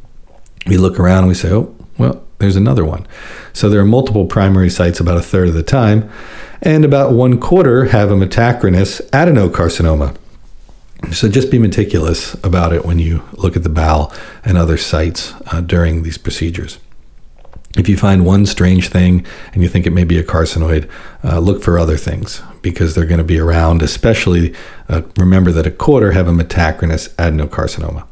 We 0.66 0.78
look 0.78 1.00
around 1.00 1.20
and 1.20 1.28
we 1.28 1.36
say, 1.36 1.52
oh, 1.52 1.74
well, 2.00 2.24
there's 2.40 2.56
another 2.56 2.84
one. 2.84 3.06
So 3.54 3.70
there 3.70 3.80
are 3.80 3.86
multiple 3.86 4.26
primary 4.26 4.72
sites 4.72 5.00
about 5.00 5.18
a 5.18 5.22
third 5.22 5.50
of 5.50 5.54
the 5.54 5.62
time, 5.62 6.10
and 6.64 6.84
about 6.84 7.14
one 7.14 7.40
quarter 7.40 7.86
have 7.86 8.10
a 8.10 8.16
metachronous 8.16 9.08
adenocarcinoma. 9.12 10.18
So 11.10 11.28
just 11.28 11.52
be 11.52 11.60
meticulous 11.60 12.36
about 12.36 12.72
it 12.72 12.86
when 12.86 12.98
you 12.98 13.24
look 13.34 13.58
at 13.58 13.64
the 13.64 13.70
bowel 13.70 14.14
and 14.46 14.58
other 14.58 14.78
sites 14.78 15.34
uh, 15.52 15.60
during 15.60 16.04
these 16.04 16.18
procedures. 16.18 16.80
If 17.78 17.88
you 17.90 17.98
find 17.98 18.26
one 18.26 18.46
strange 18.46 18.90
thing 18.90 19.26
and 19.54 19.64
you 19.64 19.70
think 19.70 19.86
it 19.86 19.92
may 19.92 20.04
be 20.04 20.18
a 20.18 20.24
carcinoid, 20.24 20.90
uh, 21.24 21.40
look 21.40 21.64
for 21.64 21.80
other 21.80 21.98
things 21.98 22.42
because 22.62 22.96
they're 22.96 23.06
going 23.06 23.18
to 23.18 23.24
be 23.24 23.40
around, 23.40 23.82
especially 23.82 24.54
uh, 24.90 25.02
remember 25.18 25.52
that 25.52 25.68
a 25.68 25.72
quarter 25.72 26.12
have 26.12 26.28
a 26.28 26.32
metachronous 26.32 27.10
adenocarcinoma. 27.16 28.06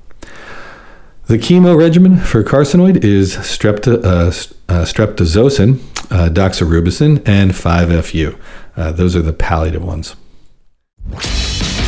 The 1.28 1.38
chemo 1.38 1.78
regimen 1.78 2.18
for 2.18 2.44
carcinoid 2.44 3.04
is 3.04 3.36
strepto, 3.36 4.04
uh, 4.04 4.28
uh, 4.74 4.86
streptozocin, 4.86 5.80
uh, 6.12 6.30
doxorubicin, 6.30 7.22
and 7.28 7.52
5-FU. 7.52 8.38
those 8.94 9.16
are 9.16 9.22
the 9.22 9.34
palliative 9.34 9.84
ones 9.84 10.16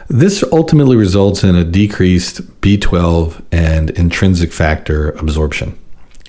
This 0.09 0.45
ultimately 0.53 0.97
results 0.97 1.45
in 1.45 1.55
a 1.55 1.65
decreased 1.65 2.43
B12 2.61 3.45
and 3.53 3.91
intrinsic 3.91 4.53
factor 4.53 5.11
absorption. 5.13 5.79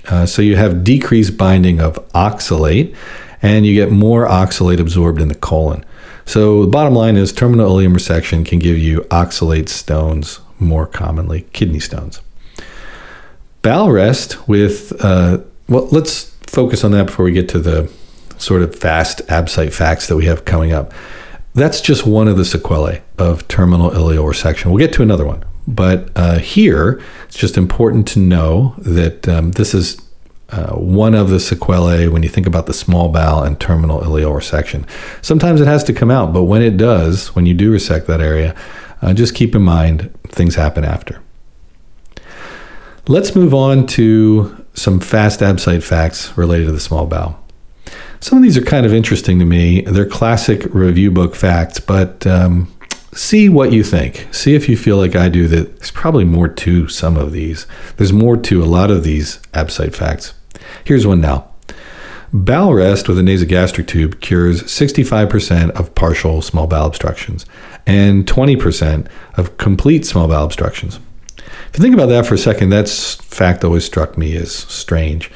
Uh, 0.07 0.25
so, 0.25 0.41
you 0.41 0.55
have 0.55 0.83
decreased 0.83 1.37
binding 1.37 1.81
of 1.81 1.95
oxalate, 2.13 2.95
and 3.41 3.65
you 3.65 3.73
get 3.73 3.91
more 3.91 4.25
oxalate 4.25 4.79
absorbed 4.79 5.21
in 5.21 5.27
the 5.27 5.35
colon. 5.35 5.83
So, 6.25 6.61
the 6.61 6.71
bottom 6.71 6.93
line 6.93 7.17
is 7.17 7.33
terminal 7.33 7.75
ileum 7.75 7.93
resection 7.93 8.45
can 8.45 8.59
give 8.59 8.77
you 8.77 9.01
oxalate 9.09 9.67
stones, 9.67 10.39
more 10.59 10.85
commonly, 10.85 11.41
kidney 11.51 11.79
stones. 11.79 12.21
Bowel 13.61 13.91
rest 13.91 14.47
with, 14.47 14.93
uh, 15.03 15.39
well, 15.67 15.87
let's 15.91 16.35
focus 16.47 16.83
on 16.83 16.91
that 16.91 17.07
before 17.07 17.25
we 17.25 17.31
get 17.31 17.49
to 17.49 17.59
the 17.59 17.91
sort 18.37 18.61
of 18.61 18.75
fast 18.75 19.21
absite 19.27 19.73
facts 19.73 20.07
that 20.07 20.15
we 20.15 20.25
have 20.25 20.45
coming 20.45 20.71
up. 20.71 20.93
That's 21.53 21.81
just 21.81 22.05
one 22.05 22.27
of 22.27 22.37
the 22.37 22.45
sequelae 22.45 23.01
of 23.17 23.47
terminal 23.47 23.89
ileal 23.91 24.23
resection. 24.23 24.67
We'll 24.67 24.77
get 24.77 24.93
to 24.93 25.01
another 25.01 25.25
one. 25.25 25.43
But 25.67 26.09
uh, 26.15 26.39
here, 26.39 27.01
it's 27.25 27.37
just 27.37 27.57
important 27.57 28.07
to 28.09 28.19
know 28.19 28.75
that 28.77 29.27
um, 29.27 29.51
this 29.51 29.73
is 29.73 30.01
uh, 30.49 30.73
one 30.73 31.13
of 31.13 31.29
the 31.29 31.39
sequelae 31.39 32.07
when 32.07 32.23
you 32.23 32.29
think 32.29 32.47
about 32.47 32.65
the 32.65 32.73
small 32.73 33.09
bowel 33.09 33.43
and 33.43 33.59
terminal 33.59 34.01
ileal 34.01 34.31
resection. 34.31 34.87
Sometimes 35.21 35.61
it 35.61 35.67
has 35.67 35.83
to 35.83 35.93
come 35.93 36.09
out, 36.09 36.33
but 36.33 36.43
when 36.43 36.61
it 36.61 36.77
does, 36.77 37.35
when 37.35 37.45
you 37.45 37.53
do 37.53 37.71
resect 37.71 38.07
that 38.07 38.21
area, 38.21 38.55
uh, 39.01 39.13
just 39.13 39.35
keep 39.35 39.53
in 39.53 39.61
mind 39.61 40.09
things 40.27 40.55
happen 40.55 40.83
after. 40.83 41.21
Let's 43.09 43.35
move 43.35 43.55
on 43.55 43.87
to 43.87 44.63
some 44.75 44.99
fast 44.99 45.39
absite 45.39 45.81
facts 45.81 46.37
related 46.37 46.65
to 46.65 46.71
the 46.71 46.79
small 46.79 47.07
bowel. 47.07 47.43
Some 48.19 48.37
of 48.37 48.43
these 48.43 48.55
are 48.55 48.61
kind 48.61 48.85
of 48.85 48.93
interesting 48.93 49.39
to 49.39 49.45
me. 49.45 49.81
They're 49.81 50.05
classic 50.05 50.63
review 50.75 51.09
book 51.09 51.33
facts, 51.33 51.79
but 51.79 52.27
um, 52.27 52.71
see 53.11 53.49
what 53.49 53.71
you 53.73 53.83
think. 53.83 54.27
See 54.31 54.53
if 54.53 54.69
you 54.69 54.77
feel 54.77 54.97
like 54.97 55.15
I 55.15 55.27
do 55.27 55.47
that 55.47 55.77
there's 55.79 55.89
probably 55.89 56.23
more 56.23 56.47
to 56.49 56.87
some 56.87 57.17
of 57.17 57.31
these. 57.31 57.65
There's 57.97 58.13
more 58.13 58.37
to 58.37 58.63
a 58.63 58.69
lot 58.69 58.91
of 58.91 59.03
these 59.03 59.37
absite 59.53 59.95
facts. 59.95 60.35
Here's 60.83 61.07
one 61.07 61.19
now. 61.19 61.49
Bowel 62.31 62.75
rest 62.75 63.07
with 63.07 63.17
a 63.17 63.23
nasogastric 63.23 63.87
tube 63.87 64.21
cures 64.21 64.61
65% 64.61 65.71
of 65.71 65.95
partial 65.95 66.43
small 66.43 66.67
bowel 66.67 66.85
obstructions 66.85 67.47
and 67.87 68.27
20% 68.27 69.07
of 69.33 69.57
complete 69.57 70.05
small 70.05 70.27
bowel 70.27 70.45
obstructions. 70.45 70.99
If 71.69 71.77
you 71.77 71.83
think 71.83 71.93
about 71.93 72.07
that 72.07 72.25
for 72.25 72.33
a 72.33 72.37
second, 72.37 72.69
that 72.69 72.89
fact 72.89 73.63
always 73.63 73.85
struck 73.85 74.17
me 74.17 74.35
as 74.35 74.53
strange. 74.53 75.31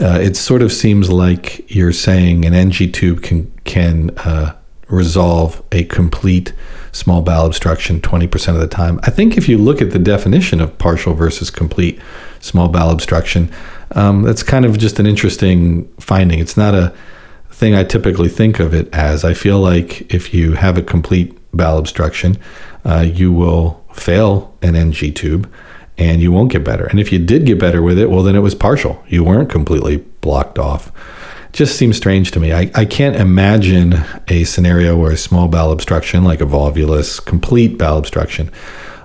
Uh, 0.00 0.18
it 0.20 0.36
sort 0.36 0.62
of 0.62 0.72
seems 0.72 1.10
like 1.10 1.70
you're 1.70 1.92
saying 1.92 2.44
an 2.44 2.54
NG 2.54 2.90
tube 2.90 3.22
can 3.22 3.52
can 3.64 4.10
uh, 4.18 4.56
resolve 4.88 5.62
a 5.72 5.84
complete 5.84 6.52
small 6.92 7.22
bowel 7.22 7.46
obstruction 7.46 8.00
20% 8.00 8.48
of 8.54 8.60
the 8.60 8.68
time. 8.68 9.00
I 9.02 9.10
think 9.10 9.36
if 9.36 9.48
you 9.48 9.58
look 9.58 9.80
at 9.80 9.90
the 9.90 9.98
definition 9.98 10.60
of 10.60 10.76
partial 10.78 11.14
versus 11.14 11.50
complete 11.50 11.98
small 12.40 12.68
bowel 12.68 12.90
obstruction, 12.90 13.50
um, 13.92 14.22
that's 14.22 14.42
kind 14.42 14.64
of 14.64 14.78
just 14.78 14.98
an 14.98 15.06
interesting 15.06 15.88
finding. 15.98 16.38
It's 16.38 16.56
not 16.56 16.74
a 16.74 16.94
thing 17.50 17.74
I 17.74 17.84
typically 17.84 18.28
think 18.28 18.60
of 18.60 18.74
it 18.74 18.92
as. 18.94 19.24
I 19.24 19.34
feel 19.34 19.58
like 19.58 20.12
if 20.12 20.34
you 20.34 20.52
have 20.52 20.76
a 20.76 20.82
complete 20.82 21.38
bowel 21.52 21.78
obstruction, 21.78 22.36
uh, 22.84 23.00
you 23.00 23.32
will 23.32 23.82
fail 23.94 24.54
an 24.62 24.76
NG 24.76 25.14
tube 25.14 25.50
and 25.98 26.20
you 26.20 26.32
won't 26.32 26.50
get 26.52 26.64
better. 26.64 26.84
And 26.86 26.98
if 26.98 27.12
you 27.12 27.18
did 27.18 27.46
get 27.46 27.58
better 27.58 27.82
with 27.82 27.98
it, 27.98 28.10
well, 28.10 28.22
then 28.22 28.36
it 28.36 28.40
was 28.40 28.54
partial. 28.54 29.02
You 29.08 29.24
weren't 29.24 29.50
completely 29.50 29.98
blocked 30.20 30.58
off. 30.58 30.88
It 31.48 31.52
just 31.52 31.76
seems 31.76 31.96
strange 31.96 32.30
to 32.32 32.40
me. 32.40 32.52
I, 32.52 32.70
I 32.74 32.84
can't 32.84 33.16
imagine 33.16 33.94
a 34.28 34.44
scenario 34.44 34.96
where 34.96 35.12
a 35.12 35.16
small 35.16 35.48
bowel 35.48 35.70
obstruction, 35.70 36.24
like 36.24 36.40
a 36.40 36.46
volvulus, 36.46 37.24
complete 37.24 37.78
bowel 37.78 37.98
obstruction, 37.98 38.50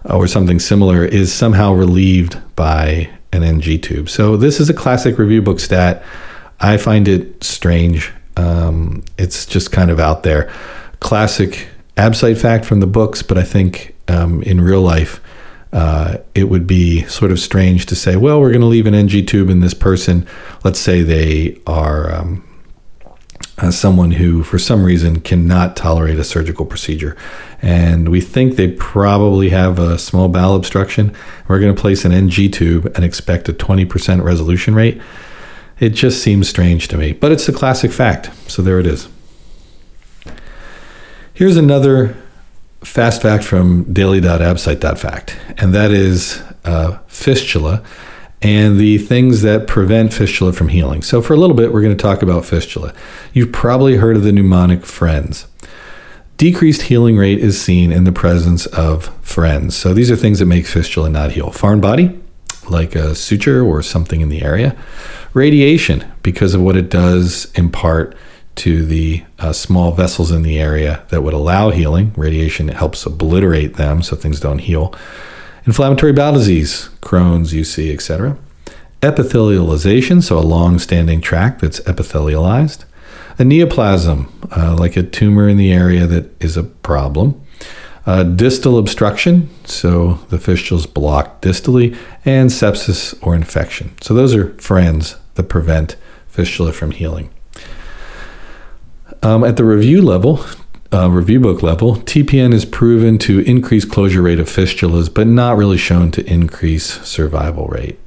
or 0.06 0.28
something 0.28 0.60
similar, 0.60 1.04
is 1.04 1.34
somehow 1.34 1.74
relieved 1.74 2.38
by 2.56 3.10
an 3.34 3.44
NG 3.44 3.82
tube. 3.82 4.10
So 4.10 4.38
this 4.38 4.60
is 4.60 4.70
a 4.70 4.74
classic 4.74 5.18
review 5.18 5.42
book 5.42 5.60
stat. 5.60 6.04
I 6.60 6.78
find 6.78 7.08
it 7.08 7.44
strange. 7.44 8.14
Um, 8.38 9.04
it's 9.18 9.46
just 9.46 9.72
kind 9.72 9.92
of 9.92 10.00
out 10.00 10.24
there. 10.24 10.52
Classic 11.00 11.68
absite 11.98 12.38
fact 12.38 12.66
from 12.66 12.80
the 12.80 12.88
books, 12.88 13.22
but 13.22 13.38
I 13.38 13.44
think 13.44 13.96
um, 14.08 14.42
in 14.44 14.62
real 14.62 14.82
life, 14.82 15.20
uh, 15.74 16.18
it 16.34 16.46
would 16.46 16.66
be 16.66 17.04
sort 17.04 17.32
of 17.32 17.40
strange 17.40 17.86
to 17.88 17.96
say, 17.96 18.16
well, 18.16 18.40
we're 18.40 18.52
going 18.52 18.62
to 18.62 18.68
leave 18.68 18.88
an 18.88 18.94
NG 18.94 19.26
tube 19.26 19.50
in 19.50 19.60
this 19.60 19.74
person. 19.74 20.28
Let's 20.64 20.80
say 20.80 21.02
they 21.02 21.60
are 21.68 22.14
um, 22.14 22.44
uh, 23.58 23.72
someone 23.72 24.12
who, 24.12 24.44
for 24.44 24.60
some 24.60 24.84
reason, 24.84 25.20
cannot 25.20 25.76
tolerate 25.76 26.20
a 26.20 26.24
surgical 26.24 26.66
procedure. 26.66 27.18
And 27.62 28.10
we 28.10 28.22
think 28.22 28.56
they 28.56 28.72
probably 28.72 29.50
have 29.50 29.80
a 29.80 29.98
small 29.98 30.30
bowel 30.30 30.56
obstruction. 30.56 31.14
We're 31.48 31.60
going 31.60 31.76
to 31.76 31.82
place 31.82 32.06
an 32.06 32.12
NG 32.12 32.52
tube 32.52 32.86
and 32.96 33.04
expect 33.04 33.50
a 33.50 33.54
20% 33.54 34.24
resolution 34.24 34.76
rate. 34.76 35.02
It 35.80 35.90
just 35.90 36.24
seems 36.24 36.48
strange 36.48 36.88
to 36.90 36.98
me, 36.98 37.14
but 37.14 37.32
it's 37.32 37.48
a 37.50 37.54
classic 37.54 37.92
fact. 37.92 38.32
So 38.50 38.62
there 38.62 38.80
it 38.80 38.88
is. 38.88 39.10
Here's 41.34 41.58
another 41.58 42.16
fast 42.84 43.22
fact 43.22 43.44
from 43.44 43.92
daily.absite.fact, 43.92 45.38
and 45.58 45.74
that 45.74 45.92
is 45.92 46.42
uh, 46.66 46.98
fistula 47.08 47.84
and 48.42 48.80
the 48.80 49.00
things 49.00 49.42
that 49.42 49.66
prevent 49.66 50.14
fistula 50.14 50.54
from 50.54 50.70
healing. 50.70 51.02
So, 51.02 51.22
for 51.22 51.34
a 51.34 51.38
little 51.38 51.56
bit, 51.56 51.74
we're 51.74 51.82
going 51.82 51.96
to 51.98 52.02
talk 52.02 52.22
about 52.22 52.46
fistula. 52.46 52.94
You've 53.34 53.52
probably 53.52 53.98
heard 53.98 54.16
of 54.16 54.24
the 54.24 54.32
mnemonic 54.32 54.86
friends. 54.86 55.48
Decreased 56.38 56.84
healing 56.84 57.18
rate 57.18 57.40
is 57.40 57.60
seen 57.60 57.92
in 57.92 58.04
the 58.04 58.12
presence 58.12 58.68
of 58.68 59.06
friends. 59.26 59.76
So, 59.76 59.94
these 59.94 60.12
are 60.12 60.16
things 60.16 60.40
that 60.40 60.46
make 60.46 60.68
fistula 60.68 61.10
not 61.10 61.32
heal. 61.32 61.52
Foreign 61.52 61.82
body, 61.82 62.20
like 62.70 62.96
a 62.96 63.16
suture 63.16 63.64
or 63.64 63.82
something 63.82 64.22
in 64.22 64.30
the 64.30 64.44
area. 64.44 64.76
Radiation, 65.34 66.06
because 66.22 66.54
of 66.54 66.62
what 66.62 66.78
it 66.78 66.90
does 66.90 67.52
impart 67.54 68.16
to 68.58 68.86
the 68.86 69.24
uh, 69.40 69.54
small 69.54 69.92
vessels 69.92 70.32
in 70.32 70.42
the 70.42 70.60
area 70.60 71.04
that 71.10 71.22
would 71.22 71.34
allow 71.34 71.70
healing. 71.70 72.14
Radiation 72.18 72.68
helps 72.70 73.06
obliterate 73.06 73.76
them 73.76 74.02
so 74.02 74.16
things 74.16 74.40
don't 74.40 74.60
heal. 74.60 74.94
Inflammatory 75.66 76.14
bowel 76.14 76.34
disease, 76.34 76.90
Crohn's, 77.02 77.54
UC, 77.54 77.94
etc. 77.94 78.38
Epithelialization, 79.02 80.24
so 80.24 80.38
a 80.38 80.42
long 80.42 80.80
standing 80.80 81.22
tract 81.22 81.62
that's 81.62 81.80
epithelialized. 81.82 82.86
A 83.40 83.44
neoplasm, 83.44 84.30
uh, 84.56 84.76
like 84.76 84.98
a 84.98 85.04
tumor 85.04 85.48
in 85.48 85.58
the 85.58 85.72
area 85.72 86.08
that 86.08 86.42
is 86.42 86.58
a 86.58 86.64
problem. 86.64 87.40
Uh, 88.06 88.24
distal 88.24 88.80
obstruction, 88.80 89.50
so 89.66 90.14
the 90.30 90.38
fistulas 90.38 90.92
blocked 90.92 91.44
distally, 91.44 91.96
and 92.24 92.50
sepsis 92.50 93.14
or 93.22 93.36
infection. 93.36 93.94
So 94.02 94.14
those 94.14 94.34
are 94.34 94.54
friends 94.54 95.18
that 95.36 95.44
prevent 95.44 95.98
fistula 96.28 96.72
from 96.72 96.92
healing. 96.92 97.30
Um, 99.24 99.44
at 99.44 99.58
the 99.58 99.64
review 99.64 100.02
level, 100.02 100.46
uh, 100.94 101.10
review 101.10 101.40
book 101.40 101.62
level, 101.62 101.98
TPN 101.98 102.54
is 102.54 102.66
proven 102.66 103.18
to 103.20 103.40
increase 103.42 103.86
closure 103.86 104.22
rate 104.22 104.40
of 104.40 104.48
fistulas, 104.48 105.14
but 105.14 105.28
not 105.28 105.58
really 105.58 105.78
shown 105.78 106.12
to 106.12 106.26
increase 106.32 107.02
survival 107.06 107.68
rate. 107.68 108.00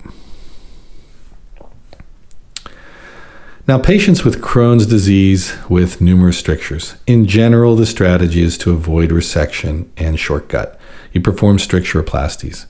Now, 3.68 3.79
patients 3.79 4.25
with 4.25 4.40
Crohn's 4.40 4.87
disease 4.87 5.55
with 5.68 6.01
numerous 6.01 6.38
strictures. 6.38 6.96
In 7.07 7.27
general, 7.27 7.77
the 7.77 7.87
strategy 7.87 8.42
is 8.42 8.59
to 8.59 8.73
avoid 8.73 9.11
resection 9.11 9.88
and 9.96 10.18
shortcut. 10.18 10.77
You 11.12 11.20
perform 11.20 11.59
stricturoplasties. 11.59 12.66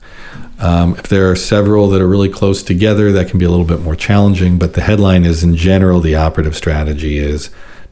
Um, 0.59 0.93
if 0.95 1.07
there 1.07 1.31
are 1.31 1.35
several 1.35 1.89
that 1.89 2.01
are 2.01 2.07
really 2.07 2.29
close 2.29 2.61
together, 2.61 3.11
that 3.13 3.29
can 3.29 3.39
be 3.39 3.45
a 3.45 3.49
little 3.49 3.65
bit 3.65 3.81
more 3.81 3.95
challenging, 3.95 4.59
but 4.59 4.73
the 4.73 4.81
headline 4.81 5.25
is 5.25 5.43
in 5.43 5.55
general, 5.55 6.01
the 6.01 6.15
operative 6.15 6.55
strategy 6.55 7.17
is 7.17 7.49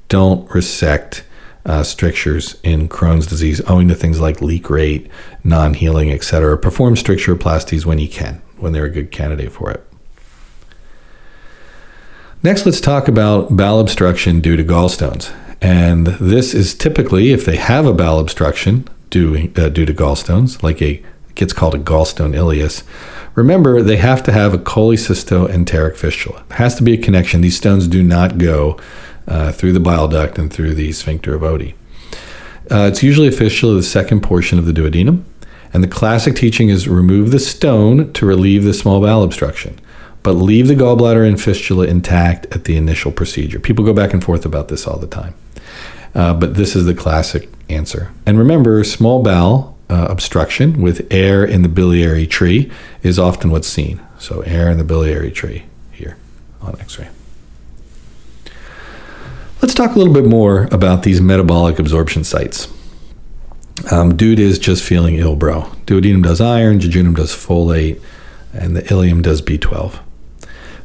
don't 0.10 0.50
resect 0.54 1.24
uh, 1.66 1.84
strictures 1.84 2.60
in 2.64 2.90
Crohn's 2.90 3.28
disease 3.28 3.62
owing 3.62 3.88
to 3.88 3.96
things 3.96 4.20
like 4.20 4.42
leak 4.42 4.70
rate, 4.70 5.10
non 5.44 5.76
healing, 5.76 6.12
etc. 6.12 6.58
Perform 6.58 6.96
stricturoplasties 6.96 7.86
when 7.86 8.00
you 8.00 8.10
can, 8.10 8.42
when 8.58 8.74
they're 8.74 8.86
a 8.86 8.90
good 8.90 9.12
candidate 9.12 9.52
for 9.52 9.72
it. 9.72 9.86
Next, 12.42 12.66
let's 12.66 12.82
talk 12.82 13.08
about 13.08 13.56
bowel 13.56 13.80
obstruction 13.80 14.40
due 14.40 14.56
to 14.56 14.64
gallstones. 14.64 15.34
And 15.62 16.08
this 16.08 16.54
is 16.54 16.74
typically, 16.74 17.32
if 17.32 17.46
they 17.46 17.58
have 17.58 17.86
a 17.86 17.94
bowel 17.94 18.20
obstruction 18.20 18.88
due, 19.10 19.52
uh, 19.58 19.70
due 19.70 19.86
to 19.86 19.94
gallstones, 19.94 20.64
like 20.64 20.82
a 20.82 21.04
gets 21.36 21.54
called 21.54 21.74
a 21.74 21.80
gallstone 21.80 22.36
ileus. 22.36 22.84
Remember, 23.34 23.82
they 23.82 23.96
have 23.96 24.22
to 24.24 24.32
have 24.32 24.54
a 24.54 24.58
cholecystoenteric 24.58 25.96
fistula. 25.96 26.44
It 26.50 26.56
has 26.56 26.76
to 26.76 26.84
be 26.84 26.94
a 26.94 26.98
connection. 26.98 27.40
These 27.40 27.56
stones 27.56 27.88
do 27.88 28.04
not 28.04 28.38
go 28.38 28.78
uh, 29.30 29.52
through 29.52 29.72
the 29.72 29.80
bile 29.80 30.08
duct 30.08 30.38
and 30.38 30.52
through 30.52 30.74
the 30.74 30.92
sphincter 30.92 31.36
of 31.36 31.42
Oddi. 31.42 31.76
Uh, 32.72 32.88
it's 32.92 33.02
usually 33.02 33.32
fistula 33.32 33.74
of 33.74 33.78
the 33.78 33.84
second 33.84 34.22
portion 34.22 34.60
of 34.60 34.66
the 34.66 34.74
duodenum, 34.74 35.24
and 35.74 35.84
the 35.84 35.88
classic 35.88 36.36
teaching 36.36 36.70
is 36.70 36.88
remove 36.88 37.32
the 37.32 37.40
stone 37.40 38.12
to 38.14 38.26
relieve 38.26 38.64
the 38.64 38.74
small 38.74 39.02
bowel 39.02 39.24
obstruction, 39.24 39.80
but 40.24 40.34
leave 40.34 40.68
the 40.68 40.76
gallbladder 40.76 41.28
and 41.28 41.42
fistula 41.42 41.88
intact 41.88 42.46
at 42.54 42.66
the 42.66 42.76
initial 42.76 43.12
procedure. 43.12 43.60
People 43.60 43.86
go 43.86 43.94
back 43.94 44.14
and 44.14 44.24
forth 44.24 44.46
about 44.46 44.68
this 44.68 44.86
all 44.86 45.00
the 45.00 45.08
time, 45.08 45.34
uh, 46.14 46.34
but 46.34 46.56
this 46.56 46.76
is 46.76 46.86
the 46.86 46.94
classic 46.94 47.50
answer. 47.70 48.12
And 48.26 48.38
remember, 48.38 48.84
small 48.84 49.24
bowel 49.24 49.78
uh, 49.90 50.08
obstruction 50.10 50.82
with 50.82 51.08
air 51.12 51.44
in 51.44 51.62
the 51.62 51.70
biliary 51.70 52.28
tree 52.28 52.72
is 53.02 53.18
often 53.18 53.50
what's 53.50 53.68
seen. 53.68 54.00
So, 54.20 54.42
air 54.42 54.70
in 54.70 54.78
the 54.78 54.84
biliary 54.84 55.32
tree 55.32 55.66
here 55.92 56.18
on 56.62 56.80
x 56.80 57.00
ray. 57.00 57.08
Let's 59.62 59.74
talk 59.74 59.94
a 59.94 60.00
little 60.00 60.14
bit 60.14 60.26
more 60.26 60.70
about 60.72 61.04
these 61.04 61.20
metabolic 61.20 61.80
absorption 61.80 62.24
sites. 62.24 62.70
Um, 63.92 64.16
dude 64.16 64.40
is 64.40 64.58
just 64.58 64.82
feeling 64.84 65.16
ill, 65.16 65.36
bro. 65.36 65.64
Duodenum 65.86 66.24
does 66.24 66.40
iron, 66.40 66.80
jejunum 66.80 67.14
does 67.14 67.32
folate, 67.34 68.02
and 68.54 68.74
the 68.74 68.84
ileum 68.84 69.22
does 69.22 69.42
B12. 69.42 70.00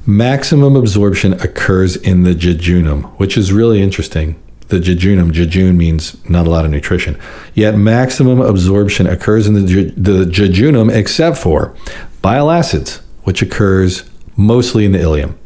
Maximum 0.07 0.75
absorption 0.75 1.35
occurs 1.35 1.95
in 1.95 2.25
the 2.25 2.35
jejunum, 2.35 3.05
which 3.19 3.37
is 3.37 3.53
really 3.53 3.81
interesting. 3.81 4.43
The 4.69 4.81
jejunum, 4.81 5.31
jejune 5.31 5.77
means 5.77 6.29
not 6.29 6.49
a 6.49 6.51
lot 6.51 6.65
of 6.65 6.73
nutrition. 6.73 7.17
Yet 7.55 7.77
maximum 7.77 8.41
absorption 8.41 9.07
occurs 9.07 9.47
in 9.47 9.55
the, 9.55 9.93
the 9.97 10.25
jejunum 10.25 10.93
except 10.93 11.39
for 11.39 11.77
bile 12.23 12.51
acids, 12.51 12.97
which 13.23 13.41
occurs 13.41 14.03
mostly 14.37 14.85
in 14.85 14.91
the 14.91 14.99
ileum, 14.99 15.37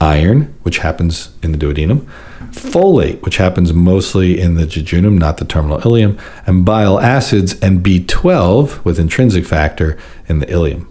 iron, 0.00 0.54
which 0.62 0.78
happens 0.78 1.34
in 1.42 1.50
the 1.50 1.58
duodenum, 1.58 2.08
folate, 2.50 3.22
which 3.22 3.36
happens 3.36 3.72
mostly 3.72 4.40
in 4.40 4.54
the 4.54 4.64
jejunum, 4.64 5.18
not 5.18 5.36
the 5.38 5.44
terminal 5.44 5.80
ileum, 5.80 6.20
and 6.46 6.64
bile 6.64 6.98
acids 7.00 7.58
and 7.60 7.84
B12 7.84 8.84
with 8.84 8.98
intrinsic 8.98 9.46
factor 9.46 9.98
in 10.28 10.38
the 10.40 10.46
ileum. 10.46 10.86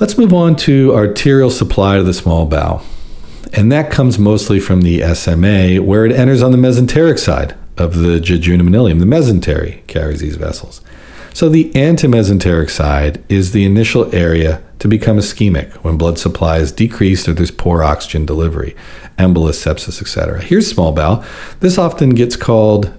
Let's 0.00 0.16
move 0.16 0.32
on 0.32 0.54
to 0.56 0.94
arterial 0.94 1.50
supply 1.50 1.96
to 1.96 2.04
the 2.04 2.14
small 2.14 2.46
bowel. 2.46 2.84
And 3.52 3.72
that 3.72 3.90
comes 3.90 4.18
mostly 4.18 4.60
from 4.60 4.82
the 4.82 5.02
SMA, 5.14 5.82
where 5.82 6.04
it 6.04 6.12
enters 6.12 6.42
on 6.42 6.52
the 6.52 6.58
mesenteric 6.58 7.18
side 7.18 7.56
of 7.76 7.96
the 7.96 8.20
jejunum 8.20 8.66
and 8.66 8.74
ileum. 8.74 8.98
The 9.00 9.06
mesentery 9.06 9.86
carries 9.86 10.20
these 10.20 10.36
vessels. 10.36 10.82
So 11.38 11.48
the 11.48 11.70
antimesenteric 11.74 12.68
side 12.68 13.22
is 13.28 13.52
the 13.52 13.64
initial 13.64 14.12
area 14.12 14.60
to 14.80 14.88
become 14.88 15.18
ischemic 15.18 15.72
when 15.84 15.96
blood 15.96 16.18
supply 16.18 16.58
is 16.58 16.72
decreased 16.72 17.28
or 17.28 17.32
there's 17.32 17.52
poor 17.52 17.84
oxygen 17.84 18.26
delivery, 18.26 18.74
embolus, 19.20 19.54
sepsis, 19.54 20.02
etc. 20.02 20.42
Here's 20.42 20.68
small 20.68 20.90
bowel. 20.90 21.24
This 21.60 21.78
often 21.78 22.10
gets 22.10 22.34
called 22.34 22.92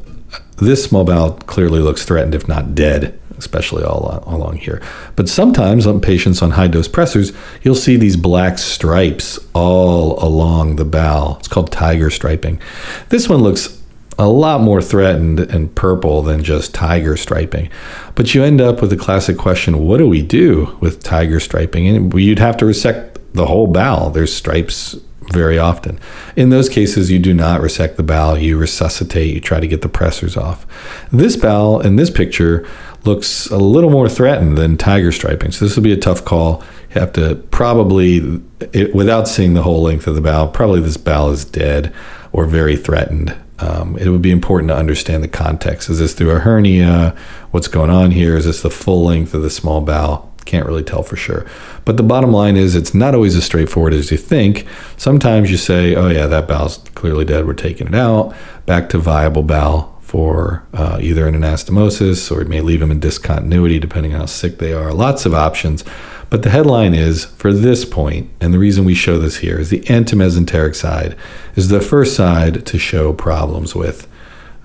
this 0.55 0.81
small 0.85 1.03
bowel 1.03 1.33
clearly 1.47 1.81
looks 1.81 2.05
threatened, 2.05 2.33
if 2.33 2.47
not 2.47 2.75
dead, 2.75 3.19
especially 3.37 3.83
all 3.83 4.09
uh, 4.09 4.33
along 4.33 4.55
here. 4.55 4.81
But 5.17 5.27
sometimes 5.27 5.85
on 5.85 5.99
patients 5.99 6.41
on 6.41 6.51
high 6.51 6.67
dose 6.67 6.87
pressors, 6.87 7.35
you'll 7.61 7.75
see 7.75 7.97
these 7.97 8.15
black 8.15 8.57
stripes 8.57 9.37
all 9.53 10.17
along 10.23 10.77
the 10.77 10.85
bowel. 10.85 11.35
It's 11.39 11.49
called 11.49 11.73
tiger 11.73 12.09
striping. 12.09 12.61
This 13.09 13.27
one 13.27 13.43
looks 13.43 13.78
a 14.19 14.27
lot 14.27 14.59
more 14.59 14.81
threatened 14.81 15.39
and 15.39 15.73
purple 15.73 16.21
than 16.21 16.43
just 16.43 16.73
tiger 16.73 17.15
striping. 17.15 17.69
But 18.15 18.35
you 18.35 18.43
end 18.43 18.59
up 18.59 18.81
with 18.81 18.89
the 18.89 18.97
classic 18.97 19.37
question 19.37 19.87
what 19.87 19.97
do 19.97 20.07
we 20.07 20.21
do 20.21 20.77
with 20.81 21.01
tiger 21.01 21.39
striping? 21.39 21.87
And 21.87 22.13
you'd 22.13 22.37
have 22.37 22.57
to 22.57 22.65
resect 22.65 23.17
the 23.33 23.45
whole 23.45 23.67
bowel. 23.67 24.09
There's 24.09 24.35
stripes 24.35 24.97
very 25.31 25.57
often. 25.57 25.99
In 26.35 26.49
those 26.49 26.67
cases, 26.67 27.09
you 27.09 27.19
do 27.19 27.33
not 27.33 27.61
resect 27.61 27.95
the 27.95 28.03
bowel, 28.03 28.37
you 28.37 28.57
resuscitate, 28.57 29.33
you 29.33 29.39
try 29.39 29.61
to 29.61 29.67
get 29.67 29.83
the 29.83 29.87
pressors 29.89 30.35
off. 30.35 30.65
This 31.11 31.37
bowel 31.37 31.79
in 31.79 31.95
this 31.95 32.09
picture 32.09 32.67
looks 33.05 33.45
a 33.47 33.57
little 33.57 33.89
more 33.89 34.09
threatened 34.09 34.57
than 34.57 34.75
tiger 34.75 35.13
striping. 35.13 35.51
So 35.51 35.63
this 35.63 35.77
will 35.77 35.83
be 35.83 35.93
a 35.93 35.97
tough 35.97 36.25
call. 36.25 36.61
You 36.93 36.99
have 36.99 37.13
to 37.13 37.35
probably, 37.51 38.41
it, 38.73 38.93
without 38.93 39.29
seeing 39.29 39.53
the 39.53 39.63
whole 39.63 39.81
length 39.81 40.07
of 40.07 40.15
the 40.15 40.21
bowel, 40.21 40.49
probably 40.49 40.81
this 40.81 40.97
bowel 40.97 41.29
is 41.31 41.45
dead 41.45 41.93
or 42.33 42.45
very 42.45 42.75
threatened. 42.75 43.33
Um, 43.61 43.97
it 43.97 44.09
would 44.09 44.21
be 44.21 44.31
important 44.31 44.69
to 44.69 44.75
understand 44.75 45.23
the 45.23 45.27
context. 45.27 45.89
Is 45.89 45.99
this 45.99 46.13
through 46.13 46.31
a 46.31 46.39
hernia? 46.39 47.15
What's 47.51 47.67
going 47.67 47.89
on 47.89 48.11
here? 48.11 48.37
Is 48.37 48.45
this 48.45 48.61
the 48.61 48.69
full 48.69 49.03
length 49.03 49.33
of 49.33 49.41
the 49.41 49.49
small 49.49 49.81
bowel? 49.81 50.33
Can't 50.45 50.65
really 50.65 50.83
tell 50.83 51.03
for 51.03 51.15
sure. 51.15 51.45
But 51.85 51.97
the 51.97 52.03
bottom 52.03 52.31
line 52.31 52.55
is, 52.55 52.75
it's 52.75 52.93
not 52.93 53.13
always 53.13 53.35
as 53.35 53.43
straightforward 53.43 53.93
as 53.93 54.11
you 54.11 54.17
think. 54.17 54.65
Sometimes 54.97 55.51
you 55.51 55.57
say, 55.57 55.95
oh, 55.95 56.07
yeah, 56.07 56.27
that 56.27 56.47
bowel's 56.47 56.77
clearly 56.95 57.25
dead. 57.25 57.45
We're 57.45 57.53
taking 57.53 57.87
it 57.87 57.95
out. 57.95 58.33
Back 58.65 58.89
to 58.89 58.97
viable 58.97 59.43
bowel 59.43 59.95
for 60.01 60.65
uh, 60.73 60.97
either 61.01 61.27
an 61.27 61.35
anastomosis 61.35 62.31
or 62.31 62.41
it 62.41 62.47
may 62.47 62.61
leave 62.61 62.79
them 62.79 62.89
in 62.89 62.99
discontinuity 62.99 63.77
depending 63.77 64.13
on 64.13 64.21
how 64.21 64.25
sick 64.25 64.57
they 64.57 64.73
are. 64.73 64.91
Lots 64.91 65.25
of 65.25 65.35
options. 65.35 65.83
But 66.29 66.43
the 66.43 66.49
headline 66.51 66.93
is 66.93 67.25
for 67.25 67.51
this 67.51 67.85
point, 67.85 68.29
and 68.39 68.53
the 68.53 68.59
reason 68.59 68.85
we 68.85 68.93
show 68.93 69.17
this 69.17 69.37
here 69.37 69.59
is 69.59 69.69
the 69.69 69.81
antimesenteric 69.81 70.75
side 70.75 71.15
is 71.55 71.69
the 71.69 71.81
first 71.81 72.15
side 72.15 72.65
to 72.67 72.77
show 72.77 73.13
problems 73.13 73.73
with. 73.73 74.07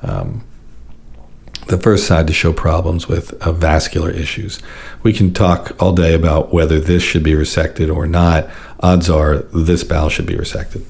Um, 0.03 0.45
the 1.69 1.79
first 1.79 2.07
side 2.07 2.27
to 2.27 2.33
show 2.35 2.53
problems 2.53 3.09
with 3.09 3.33
uh, 3.43 3.53
vascular 3.53 4.11
issues. 4.11 4.61
We 5.03 5.15
can 5.15 5.33
talk 5.33 5.75
all 5.83 5.95
day 5.95 6.15
about 6.15 6.53
whether 6.53 6.79
this 6.79 7.03
should 7.03 7.23
be 7.23 7.33
resected 7.33 7.95
or 7.95 8.07
not. 8.07 8.51
Odds 8.81 9.09
are 9.09 9.39
this 9.39 9.83
bowel 9.83 10.11
should 10.11 10.27
be 10.27 10.35
resected. 10.35 10.85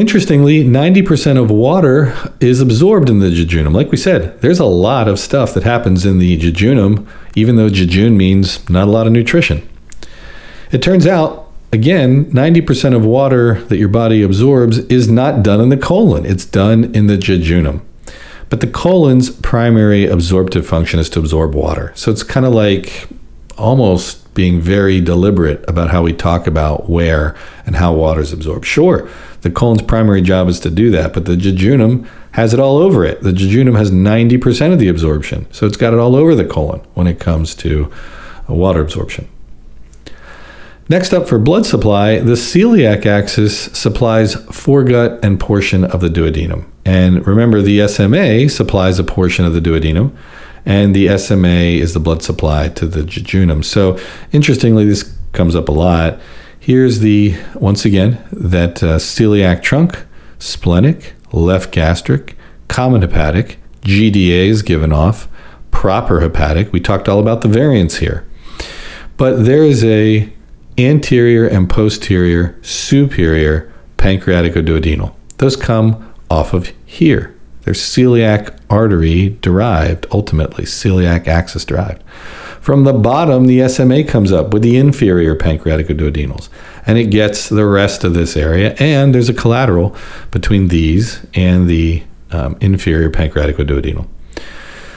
Interestingly, 0.00 0.64
90% 0.64 1.38
of 1.38 1.50
water 1.50 2.16
is 2.40 2.62
absorbed 2.62 3.10
in 3.10 3.18
the 3.18 3.26
jejunum. 3.26 3.74
Like 3.74 3.90
we 3.90 3.98
said, 3.98 4.40
there's 4.40 4.58
a 4.58 4.64
lot 4.64 5.08
of 5.08 5.18
stuff 5.18 5.52
that 5.52 5.62
happens 5.62 6.06
in 6.06 6.16
the 6.16 6.38
jejunum, 6.38 7.06
even 7.34 7.56
though 7.56 7.68
jejune 7.68 8.16
means 8.16 8.66
not 8.70 8.88
a 8.88 8.90
lot 8.90 9.06
of 9.06 9.12
nutrition. 9.12 9.68
It 10.72 10.80
turns 10.80 11.06
out 11.06 11.48
Again, 11.72 12.24
90% 12.32 12.96
of 12.96 13.04
water 13.04 13.62
that 13.64 13.76
your 13.76 13.88
body 13.88 14.22
absorbs 14.22 14.78
is 14.78 15.08
not 15.08 15.44
done 15.44 15.60
in 15.60 15.68
the 15.68 15.76
colon, 15.76 16.26
it's 16.26 16.44
done 16.44 16.92
in 16.96 17.06
the 17.06 17.16
jejunum. 17.16 17.82
But 18.48 18.60
the 18.60 18.66
colon's 18.66 19.30
primary 19.30 20.04
absorptive 20.04 20.66
function 20.66 20.98
is 20.98 21.08
to 21.10 21.20
absorb 21.20 21.54
water. 21.54 21.92
So 21.94 22.10
it's 22.10 22.24
kind 22.24 22.44
of 22.44 22.52
like 22.52 23.06
almost 23.56 24.34
being 24.34 24.60
very 24.60 25.00
deliberate 25.00 25.64
about 25.68 25.90
how 25.90 26.02
we 26.02 26.12
talk 26.12 26.48
about 26.48 26.90
where 26.90 27.36
and 27.66 27.76
how 27.76 27.92
water 27.92 28.20
is 28.20 28.32
absorbed. 28.32 28.66
Sure, 28.66 29.08
the 29.42 29.50
colon's 29.50 29.82
primary 29.82 30.22
job 30.22 30.48
is 30.48 30.60
to 30.60 30.70
do 30.70 30.90
that, 30.90 31.12
but 31.12 31.24
the 31.24 31.36
jejunum 31.36 32.06
has 32.32 32.54
it 32.54 32.60
all 32.60 32.78
over 32.78 33.04
it. 33.04 33.22
The 33.22 33.32
jejunum 33.32 33.76
has 33.76 33.90
90% 33.90 34.72
of 34.72 34.78
the 34.78 34.88
absorption. 34.88 35.50
So 35.52 35.66
it's 35.66 35.76
got 35.76 35.92
it 35.92 35.98
all 35.98 36.14
over 36.14 36.34
the 36.34 36.44
colon 36.44 36.80
when 36.94 37.06
it 37.06 37.18
comes 37.18 37.54
to 37.56 37.90
uh, 38.48 38.54
water 38.54 38.80
absorption. 38.80 39.28
Next 40.88 41.12
up 41.12 41.28
for 41.28 41.38
blood 41.38 41.66
supply, 41.66 42.18
the 42.18 42.32
celiac 42.32 43.06
axis 43.06 43.66
supplies 43.66 44.34
foregut 44.34 45.22
and 45.22 45.38
portion 45.38 45.84
of 45.84 46.00
the 46.00 46.08
duodenum. 46.08 46.66
And 46.84 47.24
remember, 47.26 47.62
the 47.62 47.86
SMA 47.86 48.48
supplies 48.48 48.98
a 48.98 49.04
portion 49.04 49.44
of 49.44 49.52
the 49.52 49.60
duodenum, 49.60 50.16
and 50.66 50.94
the 50.94 51.16
SMA 51.16 51.78
is 51.78 51.94
the 51.94 52.00
blood 52.00 52.22
supply 52.24 52.70
to 52.70 52.86
the 52.86 53.02
jejunum. 53.02 53.64
So, 53.64 54.00
interestingly, 54.32 54.84
this 54.84 55.16
comes 55.32 55.54
up 55.54 55.68
a 55.68 55.72
lot. 55.72 56.18
Here's 56.70 57.00
the, 57.00 57.36
once 57.56 57.84
again, 57.84 58.24
that 58.30 58.80
uh, 58.80 58.98
celiac 58.98 59.60
trunk, 59.60 60.06
splenic, 60.38 61.14
left 61.32 61.72
gastric, 61.72 62.36
common 62.68 63.02
hepatic, 63.02 63.58
GDA 63.80 64.46
is 64.46 64.62
given 64.62 64.92
off, 64.92 65.26
proper 65.72 66.20
hepatic. 66.20 66.72
We 66.72 66.78
talked 66.78 67.08
all 67.08 67.18
about 67.18 67.40
the 67.40 67.48
variants 67.48 67.96
here. 67.96 68.24
But 69.16 69.46
there 69.46 69.64
is 69.64 69.82
a 69.82 70.32
anterior 70.78 71.44
and 71.44 71.68
posterior 71.68 72.56
superior 72.62 73.72
pancreaticoduodenal. 73.98 75.12
Those 75.38 75.56
come 75.56 76.14
off 76.30 76.54
of 76.54 76.72
here. 76.86 77.36
They're 77.62 77.74
celiac 77.74 78.56
artery 78.70 79.30
derived, 79.42 80.06
ultimately, 80.12 80.66
celiac 80.66 81.26
axis 81.26 81.64
derived. 81.64 82.04
From 82.60 82.84
the 82.84 82.92
bottom, 82.92 83.46
the 83.46 83.66
SMA 83.68 84.04
comes 84.04 84.32
up 84.32 84.52
with 84.52 84.62
the 84.62 84.76
inferior 84.76 85.34
pancreatic 85.34 85.88
pancreaticoduodenals, 85.88 86.48
and 86.86 86.98
it 86.98 87.06
gets 87.06 87.48
the 87.48 87.64
rest 87.64 88.04
of 88.04 88.14
this 88.14 88.36
area. 88.36 88.74
And 88.78 89.14
there's 89.14 89.28
a 89.28 89.34
collateral 89.34 89.96
between 90.30 90.68
these 90.68 91.24
and 91.34 91.68
the 91.68 92.02
um, 92.30 92.56
inferior 92.60 93.10
pancreaticoduodenal. 93.10 94.06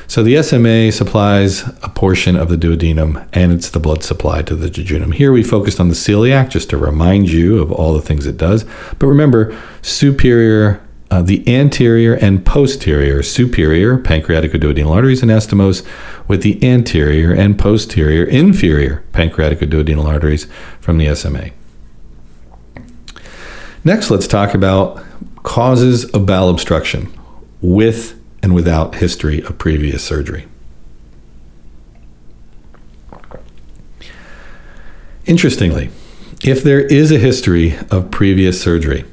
So 0.07 0.21
the 0.21 0.43
SMA 0.43 0.91
supplies 0.91 1.63
a 1.81 1.89
portion 1.89 2.35
of 2.35 2.49
the 2.49 2.57
duodenum 2.57 3.27
and 3.33 3.51
it's 3.51 3.69
the 3.69 3.79
blood 3.79 4.03
supply 4.03 4.43
to 4.43 4.55
the 4.55 4.67
jejunum. 4.67 5.13
Here 5.13 5.31
we 5.31 5.41
focused 5.41 5.79
on 5.79 5.87
the 5.87 5.95
celiac 5.95 6.49
just 6.49 6.69
to 6.69 6.77
remind 6.77 7.31
you 7.31 7.59
of 7.59 7.71
all 7.71 7.93
the 7.93 8.01
things 8.01 8.27
it 8.27 8.37
does. 8.37 8.65
But 8.99 9.07
remember, 9.07 9.59
superior, 9.81 10.82
uh, 11.13 11.21
the 11.21 11.47
anterior 11.47 12.15
and 12.15 12.43
posterior 12.43 13.21
superior 13.21 13.99
pancreatic 13.99 14.51
pancreaticoduodenal 14.51 14.89
arteries 14.89 15.21
anastomose 15.21 15.85
with 16.27 16.41
the 16.41 16.57
anterior 16.67 17.31
and 17.31 17.59
posterior 17.59 18.23
inferior 18.23 19.03
pancreatic 19.11 19.59
pancreaticoduodenal 19.59 20.05
arteries 20.05 20.47
from 20.81 20.97
the 20.97 21.13
SMA. 21.13 21.51
Next, 23.83 24.09
let's 24.09 24.25
talk 24.25 24.55
about 24.55 25.03
causes 25.43 26.05
of 26.05 26.25
bowel 26.25 26.49
obstruction 26.49 27.13
with 27.61 28.19
and 28.41 28.55
without 28.55 28.95
history 28.95 29.43
of 29.43 29.59
previous 29.59 30.03
surgery. 30.03 30.47
Interestingly, 35.27 35.91
if 36.43 36.63
there 36.63 36.81
is 36.81 37.11
a 37.11 37.19
history 37.19 37.77
of 37.91 38.09
previous 38.09 38.59
surgery, 38.59 39.05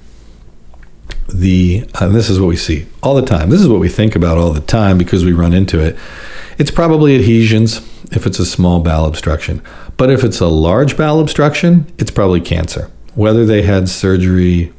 the 1.33 1.89
uh, 1.95 2.09
this 2.09 2.29
is 2.29 2.41
what 2.41 2.49
we 2.49 2.57
see 2.57 2.87
all 3.03 3.15
the 3.15 3.27
time. 3.27 3.51
This 3.51 3.61
is 3.61 3.69
what 3.69 3.81
we 3.81 3.89
think 3.89 4.15
about 4.15 4.39
all 4.39 4.53
the 4.53 4.61
time 4.61 4.99
because 4.99 5.25
we 5.25 5.33
run 5.33 5.53
into 5.53 5.81
it. 5.81 5.97
It's 6.59 6.71
probably 6.71 7.15
adhesions 7.15 7.79
if 8.13 8.27
it's 8.27 8.39
a 8.39 8.47
small 8.47 8.81
bowel 8.81 9.07
obstruction, 9.07 9.63
but 9.97 10.11
if 10.11 10.25
it's 10.25 10.41
a 10.41 10.49
large 10.49 10.97
bowel 10.97 11.21
obstruction, 11.21 11.93
it's 11.99 12.11
probably 12.11 12.41
cancer. 12.41 12.91
Whether 13.15 13.47
they 13.47 13.63
had 13.63 13.89
surgery, 13.89 14.73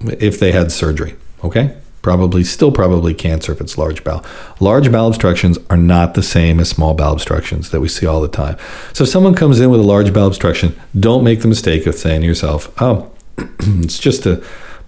if 0.00 0.38
they 0.38 0.52
had 0.52 0.72
surgery, 0.72 1.16
okay 1.44 1.76
probably 2.02 2.42
still 2.42 2.72
probably 2.72 3.14
cancer 3.14 3.52
if 3.52 3.60
it's 3.60 3.78
large 3.78 4.04
bowel. 4.04 4.24
Large 4.60 4.92
bowel 4.92 5.08
obstructions 5.08 5.56
are 5.70 5.76
not 5.76 6.14
the 6.14 6.22
same 6.22 6.60
as 6.60 6.68
small 6.68 6.94
bowel 6.94 7.14
obstructions 7.14 7.70
that 7.70 7.80
we 7.80 7.88
see 7.88 8.06
all 8.06 8.20
the 8.20 8.28
time. 8.28 8.58
So 8.92 9.04
if 9.04 9.10
someone 9.10 9.34
comes 9.34 9.60
in 9.60 9.70
with 9.70 9.80
a 9.80 9.84
large 9.84 10.12
bowel 10.12 10.26
obstruction, 10.26 10.78
don't 10.98 11.24
make 11.24 11.40
the 11.40 11.48
mistake 11.48 11.86
of 11.86 11.94
saying 11.94 12.20
to 12.20 12.26
yourself, 12.26 12.72
"Oh, 12.82 13.10
it's 13.38 13.98
just 13.98 14.26
a 14.26 14.42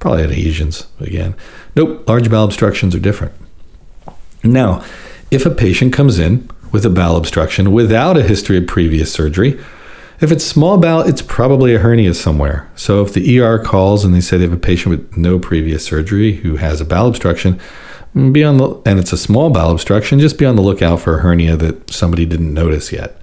probably 0.04 0.22
adhesions 0.22 0.86
again." 1.00 1.34
Nope, 1.74 2.06
large 2.06 2.30
bowel 2.30 2.44
obstructions 2.44 2.94
are 2.94 3.00
different. 3.00 3.32
Now, 4.42 4.84
if 5.30 5.46
a 5.46 5.50
patient 5.50 5.94
comes 5.94 6.18
in 6.18 6.50
with 6.70 6.84
a 6.84 6.90
bowel 6.90 7.16
obstruction 7.16 7.72
without 7.72 8.18
a 8.18 8.22
history 8.22 8.58
of 8.58 8.66
previous 8.66 9.10
surgery, 9.10 9.58
if 10.20 10.30
it's 10.30 10.44
small 10.44 10.76
bowel, 10.76 11.00
it's 11.00 11.22
probably 11.22 11.74
a 11.74 11.78
hernia 11.78 12.12
somewhere. 12.12 12.70
So 12.76 13.02
if 13.02 13.14
the 13.14 13.40
ER 13.40 13.58
calls 13.58 14.04
and 14.04 14.14
they 14.14 14.20
say 14.20 14.36
they 14.36 14.44
have 14.44 14.52
a 14.52 14.58
patient 14.58 14.90
with 14.90 15.16
no 15.16 15.38
previous 15.38 15.84
surgery 15.84 16.34
who 16.34 16.56
has 16.56 16.80
a 16.80 16.84
bowel 16.84 17.08
obstruction, 17.08 17.58
be 18.14 18.44
on 18.44 18.58
the 18.58 18.80
and 18.86 19.00
it's 19.00 19.12
a 19.12 19.18
small 19.18 19.50
bowel 19.50 19.72
obstruction, 19.72 20.20
just 20.20 20.38
be 20.38 20.44
on 20.44 20.56
the 20.56 20.62
lookout 20.62 21.00
for 21.00 21.18
a 21.18 21.22
hernia 21.22 21.56
that 21.56 21.90
somebody 21.90 22.26
didn't 22.26 22.54
notice 22.54 22.92
yet. 22.92 23.18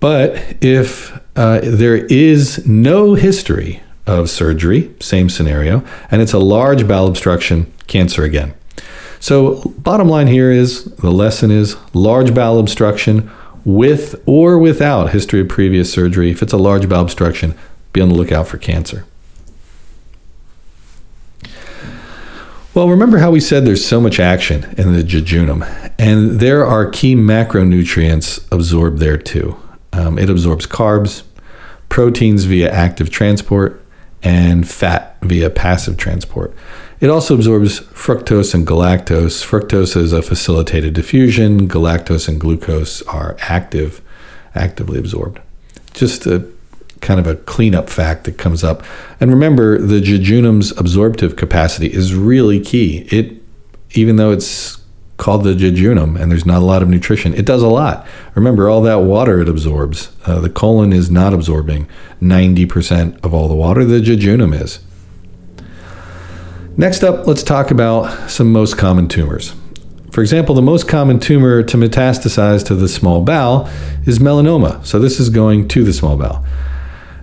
But 0.00 0.42
if 0.60 1.20
uh, 1.36 1.60
there 1.62 2.04
is 2.06 2.66
no 2.66 3.14
history 3.14 3.82
of 4.06 4.28
surgery, 4.28 4.94
same 5.00 5.28
scenario, 5.28 5.84
and 6.10 6.20
it's 6.20 6.32
a 6.32 6.38
large 6.38 6.86
bowel 6.86 7.06
obstruction, 7.06 7.72
cancer 7.86 8.24
again. 8.24 8.54
So, 9.20 9.72
bottom 9.78 10.08
line 10.08 10.26
here 10.26 10.50
is 10.50 10.84
the 10.96 11.10
lesson 11.10 11.50
is 11.50 11.76
large 11.94 12.34
bowel 12.34 12.58
obstruction 12.58 13.30
with 13.64 14.22
or 14.26 14.58
without 14.58 15.10
history 15.10 15.40
of 15.40 15.48
previous 15.48 15.90
surgery. 15.90 16.30
If 16.30 16.42
it's 16.42 16.52
a 16.52 16.58
large 16.58 16.88
bowel 16.88 17.02
obstruction, 17.02 17.54
be 17.94 18.02
on 18.02 18.10
the 18.10 18.14
lookout 18.14 18.46
for 18.46 18.58
cancer. 18.58 19.06
Well, 22.74 22.88
remember 22.88 23.18
how 23.18 23.30
we 23.30 23.38
said 23.38 23.64
there's 23.64 23.86
so 23.86 24.00
much 24.00 24.18
action 24.18 24.74
in 24.76 24.94
the 24.94 25.04
jejunum, 25.04 25.92
and 25.96 26.40
there 26.40 26.66
are 26.66 26.90
key 26.90 27.14
macronutrients 27.14 28.44
absorbed 28.50 28.98
there 28.98 29.16
too. 29.16 29.56
Um, 29.92 30.18
it 30.18 30.28
absorbs 30.28 30.66
carbs, 30.66 31.22
proteins 31.88 32.44
via 32.44 32.68
active 32.68 33.10
transport, 33.10 33.80
and 34.24 34.68
fat 34.68 35.16
via 35.22 35.50
passive 35.50 35.96
transport. 35.96 36.54
It 37.00 37.10
also 37.10 37.34
absorbs 37.34 37.80
fructose 37.80 38.54
and 38.54 38.66
galactose. 38.66 39.44
Fructose 39.44 39.96
is 39.96 40.12
a 40.12 40.22
facilitated 40.22 40.94
diffusion, 40.94 41.68
galactose 41.68 42.28
and 42.28 42.40
glucose 42.40 43.02
are 43.02 43.36
active, 43.42 44.00
actively 44.54 44.98
absorbed. 44.98 45.40
Just 45.92 46.26
a 46.26 46.48
kind 47.02 47.20
of 47.20 47.26
a 47.26 47.36
cleanup 47.36 47.90
fact 47.90 48.24
that 48.24 48.38
comes 48.38 48.64
up. 48.64 48.82
And 49.20 49.30
remember, 49.30 49.78
the 49.78 50.00
jejunum's 50.00 50.72
absorptive 50.78 51.36
capacity 51.36 51.92
is 51.92 52.14
really 52.14 52.60
key. 52.60 53.06
It, 53.10 53.42
even 53.90 54.16
though 54.16 54.30
it's 54.30 54.78
called 55.16 55.44
the 55.44 55.54
jejunum 55.54 56.20
and 56.20 56.30
there's 56.30 56.46
not 56.46 56.62
a 56.62 56.64
lot 56.64 56.82
of 56.82 56.88
nutrition, 56.88 57.34
it 57.34 57.46
does 57.46 57.62
a 57.62 57.68
lot. 57.68 58.06
Remember, 58.34 58.68
all 58.68 58.82
that 58.82 59.00
water 59.00 59.40
it 59.40 59.48
absorbs. 59.48 60.14
Uh, 60.26 60.40
the 60.40 60.50
colon 60.50 60.92
is 60.92 61.10
not 61.10 61.32
absorbing 61.32 61.88
90% 62.20 63.24
of 63.24 63.32
all 63.32 63.48
the 63.48 63.54
water, 63.54 63.84
the 63.84 64.00
jejunum 64.00 64.60
is. 64.60 64.80
Next 66.76 67.04
up, 67.04 67.26
let's 67.26 67.44
talk 67.44 67.70
about 67.70 68.28
some 68.30 68.52
most 68.52 68.76
common 68.76 69.06
tumors. 69.06 69.54
For 70.10 70.22
example, 70.22 70.54
the 70.54 70.62
most 70.62 70.88
common 70.88 71.20
tumor 71.20 71.62
to 71.62 71.76
metastasize 71.76 72.66
to 72.66 72.74
the 72.74 72.88
small 72.88 73.20
bowel 73.22 73.68
is 74.06 74.18
melanoma. 74.18 74.84
So, 74.84 74.98
this 74.98 75.20
is 75.20 75.28
going 75.28 75.68
to 75.68 75.84
the 75.84 75.92
small 75.92 76.16
bowel. 76.16 76.44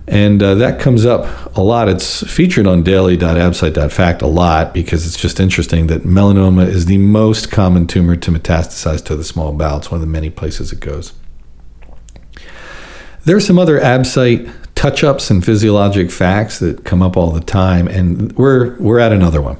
And 0.08 0.42
uh, 0.42 0.56
that 0.56 0.80
comes 0.80 1.06
up 1.06 1.56
a 1.56 1.60
lot. 1.60 1.88
It's 1.88 2.28
featured 2.28 2.66
on 2.66 2.82
daily.absite.fact 2.82 4.22
a 4.22 4.26
lot 4.26 4.74
because 4.74 5.06
it's 5.06 5.16
just 5.16 5.38
interesting 5.38 5.86
that 5.86 6.02
melanoma 6.02 6.66
is 6.66 6.86
the 6.86 6.98
most 6.98 7.50
common 7.52 7.86
tumor 7.86 8.16
to 8.16 8.30
metastasize 8.30 9.04
to 9.06 9.16
the 9.16 9.24
small 9.24 9.52
bowel. 9.52 9.78
It's 9.78 9.90
one 9.90 10.00
of 10.00 10.06
the 10.06 10.12
many 10.12 10.30
places 10.30 10.72
it 10.72 10.80
goes. 10.80 11.12
There 13.24 13.36
are 13.36 13.40
some 13.40 13.58
other 13.58 13.78
ABSITE 13.78 14.50
touch 14.74 15.04
ups 15.04 15.30
and 15.30 15.44
physiologic 15.44 16.10
facts 16.10 16.58
that 16.58 16.84
come 16.84 17.02
up 17.02 17.16
all 17.16 17.30
the 17.30 17.40
time, 17.40 17.86
and 17.86 18.32
we're, 18.32 18.76
we're 18.78 18.98
at 18.98 19.12
another 19.12 19.40
one. 19.40 19.58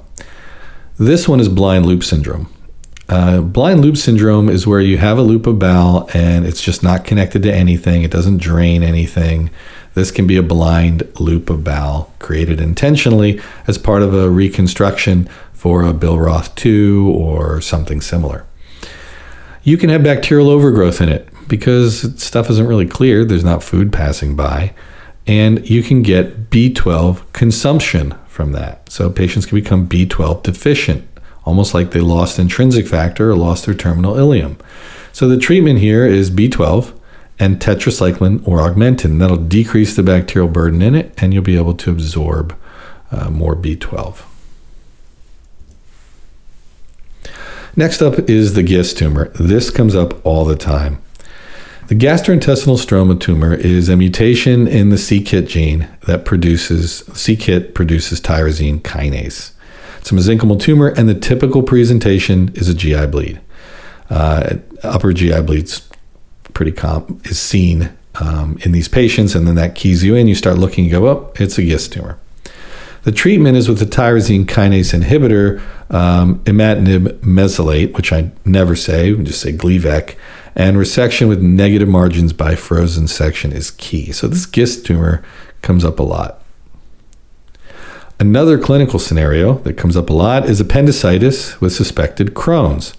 This 0.99 1.29
one 1.29 1.39
is 1.39 1.49
blind 1.49 1.87
loop 1.87 2.03
syndrome. 2.03 2.53
Uh, 3.09 3.41
blind 3.41 3.83
loop 3.83 3.97
syndrome 3.97 4.49
is 4.49 4.67
where 4.67 4.81
you 4.81 4.99
have 4.99 5.19
a 5.19 5.23
loop 5.23 5.47
of 5.47 5.59
bowel 5.59 6.09
and 6.15 6.47
it's 6.47 6.63
just 6.63 6.83
not 6.83 7.05
connected 7.05 7.43
to 7.43 7.53
anything, 7.53 8.03
it 8.03 8.11
doesn't 8.11 8.39
drain 8.39 8.83
anything. 8.83 9.51
This 9.95 10.11
can 10.11 10.27
be 10.27 10.37
a 10.37 10.43
blind 10.43 11.07
loop 11.21 11.51
of 11.51 11.65
bowel 11.65 12.13
created 12.19 12.61
intentionally 12.61 13.41
as 13.67 13.79
part 13.79 14.03
of 14.03 14.15
a 14.15 14.31
reconstruction 14.31 15.29
for 15.53 15.85
a 15.85 15.93
Billroth 15.93 16.55
2 16.55 17.13
or 17.15 17.61
something 17.61 18.01
similar. 18.01 18.47
You 19.63 19.77
can 19.77 19.91
have 19.91 20.03
bacterial 20.03 20.49
overgrowth 20.49 21.01
in 21.01 21.09
it 21.09 21.29
because 21.47 22.21
stuff 22.21 22.51
isn't 22.51 22.67
really 22.67 22.87
cleared, 22.87 23.29
there's 23.29 23.45
not 23.45 23.63
food 23.63 23.93
passing 23.93 24.35
by, 24.35 24.75
and 25.27 25.69
you 25.69 25.83
can 25.83 26.03
get 26.03 26.51
B12 26.51 27.33
consumption 27.33 28.15
from 28.27 28.53
that. 28.53 28.89
So 28.91 29.11
patients 29.11 29.47
can 29.47 29.59
become 29.59 29.89
B12 29.89 30.43
deficient, 30.43 31.07
almost 31.45 31.75
like 31.75 31.91
they 31.91 32.01
lost 32.01 32.39
intrinsic 32.39 32.89
factor 32.89 33.31
or 33.31 33.37
lost 33.37 33.67
their 33.67 33.75
terminal 33.75 34.15
ileum. 34.15 34.57
So 35.13 35.29
the 35.29 35.39
treatment 35.39 35.79
here 35.79 36.07
is 36.07 36.31
B12 36.31 36.93
and 37.43 37.59
tetracycline 37.59 38.47
or 38.47 38.59
augmentin. 38.59 39.19
That'll 39.19 39.37
decrease 39.37 39.97
the 39.97 40.05
bacterial 40.05 40.49
burden 40.49 40.81
in 40.81 40.95
it, 40.95 41.13
and 41.21 41.35
you'll 41.35 41.43
be 41.43 41.57
able 41.57 41.75
to 41.75 41.91
absorb 41.91 42.57
uh, 43.11 43.31
more 43.31 43.57
B12. 43.57 44.23
Next 47.75 48.01
up 48.01 48.17
is 48.31 48.55
the 48.55 48.63
GIST 48.63 48.97
tumor. 48.97 49.29
This 49.31 49.71
comes 49.71 49.97
up 49.97 50.25
all 50.25 50.45
the 50.45 50.55
time. 50.55 51.03
The 51.89 51.97
gastrointestinal 51.97 52.79
stroma 52.79 53.19
tumor 53.19 53.55
is 53.55 53.89
a 53.89 53.97
mutation 53.97 54.69
in 54.69 54.91
the 54.91 54.99
c-KIT 54.99 55.49
gene 55.49 55.89
that 56.07 56.25
produces 56.25 56.99
c-KIT 57.13 57.75
produces 57.75 58.21
tyrosine 58.21 58.81
kinase. 58.83 59.51
It's 59.99 60.13
a 60.13 60.15
mesenchymal 60.15 60.61
tumor, 60.61 60.89
and 60.97 61.09
the 61.09 61.15
typical 61.15 61.65
presentation 61.65 62.53
is 62.55 62.69
a 62.69 62.75
GI 62.75 63.07
bleed. 63.07 63.41
Uh, 64.09 64.59
upper 64.85 65.13
GI 65.13 65.43
bleeds 65.43 65.89
pretty 66.55 66.73
comp 66.73 67.27
is 67.27 67.39
seen 67.39 67.93
um, 68.17 68.59
in 68.63 68.73
these 68.73 68.89
patients, 68.89 69.35
and 69.35 69.47
then 69.47 69.55
that 69.57 69.75
keys 69.75 70.05
you 70.05 70.15
in. 70.15 70.29
You 70.29 70.35
start 70.35 70.59
looking, 70.59 70.85
you 70.85 70.91
go, 70.91 71.09
oh, 71.09 71.33
it's 71.37 71.59
a 71.59 71.63
GIST 71.63 71.93
tumor. 71.93 72.19
The 73.05 73.13
treatment 73.13 73.57
is 73.57 73.69
with 73.69 73.81
the 73.81 73.85
tyrosine 73.85 74.45
kinase 74.45 74.99
inhibitor, 74.99 75.61
um, 75.93 76.39
imatinib 76.45 77.19
mesylate, 77.21 77.97
which 77.97 78.13
I 78.13 78.31
never 78.45 78.77
say, 78.77 79.13
we 79.13 79.25
just 79.25 79.41
say 79.41 79.53
Gleevec, 79.53 80.17
and 80.55 80.77
resection 80.77 81.29
with 81.29 81.41
negative 81.41 81.89
margins 81.89 82.33
by 82.33 82.55
frozen 82.55 83.09
section 83.09 83.53
is 83.53 83.73
key. 83.73 84.13
So 84.13 84.29
this 84.29 84.47
GIST 84.47 84.87
tumor 84.87 85.25
comes 85.63 85.85
up 85.85 85.99
a 85.99 86.03
lot. 86.03 86.43
Another 88.21 88.57
clinical 88.57 89.01
scenario 89.01 89.55
that 89.61 89.77
comes 89.77 89.97
up 89.97 90.09
a 90.09 90.13
lot 90.13 90.49
is 90.49 90.61
appendicitis 90.61 91.61
with 91.61 91.73
suspected 91.73 92.35
Crohn's. 92.35 92.95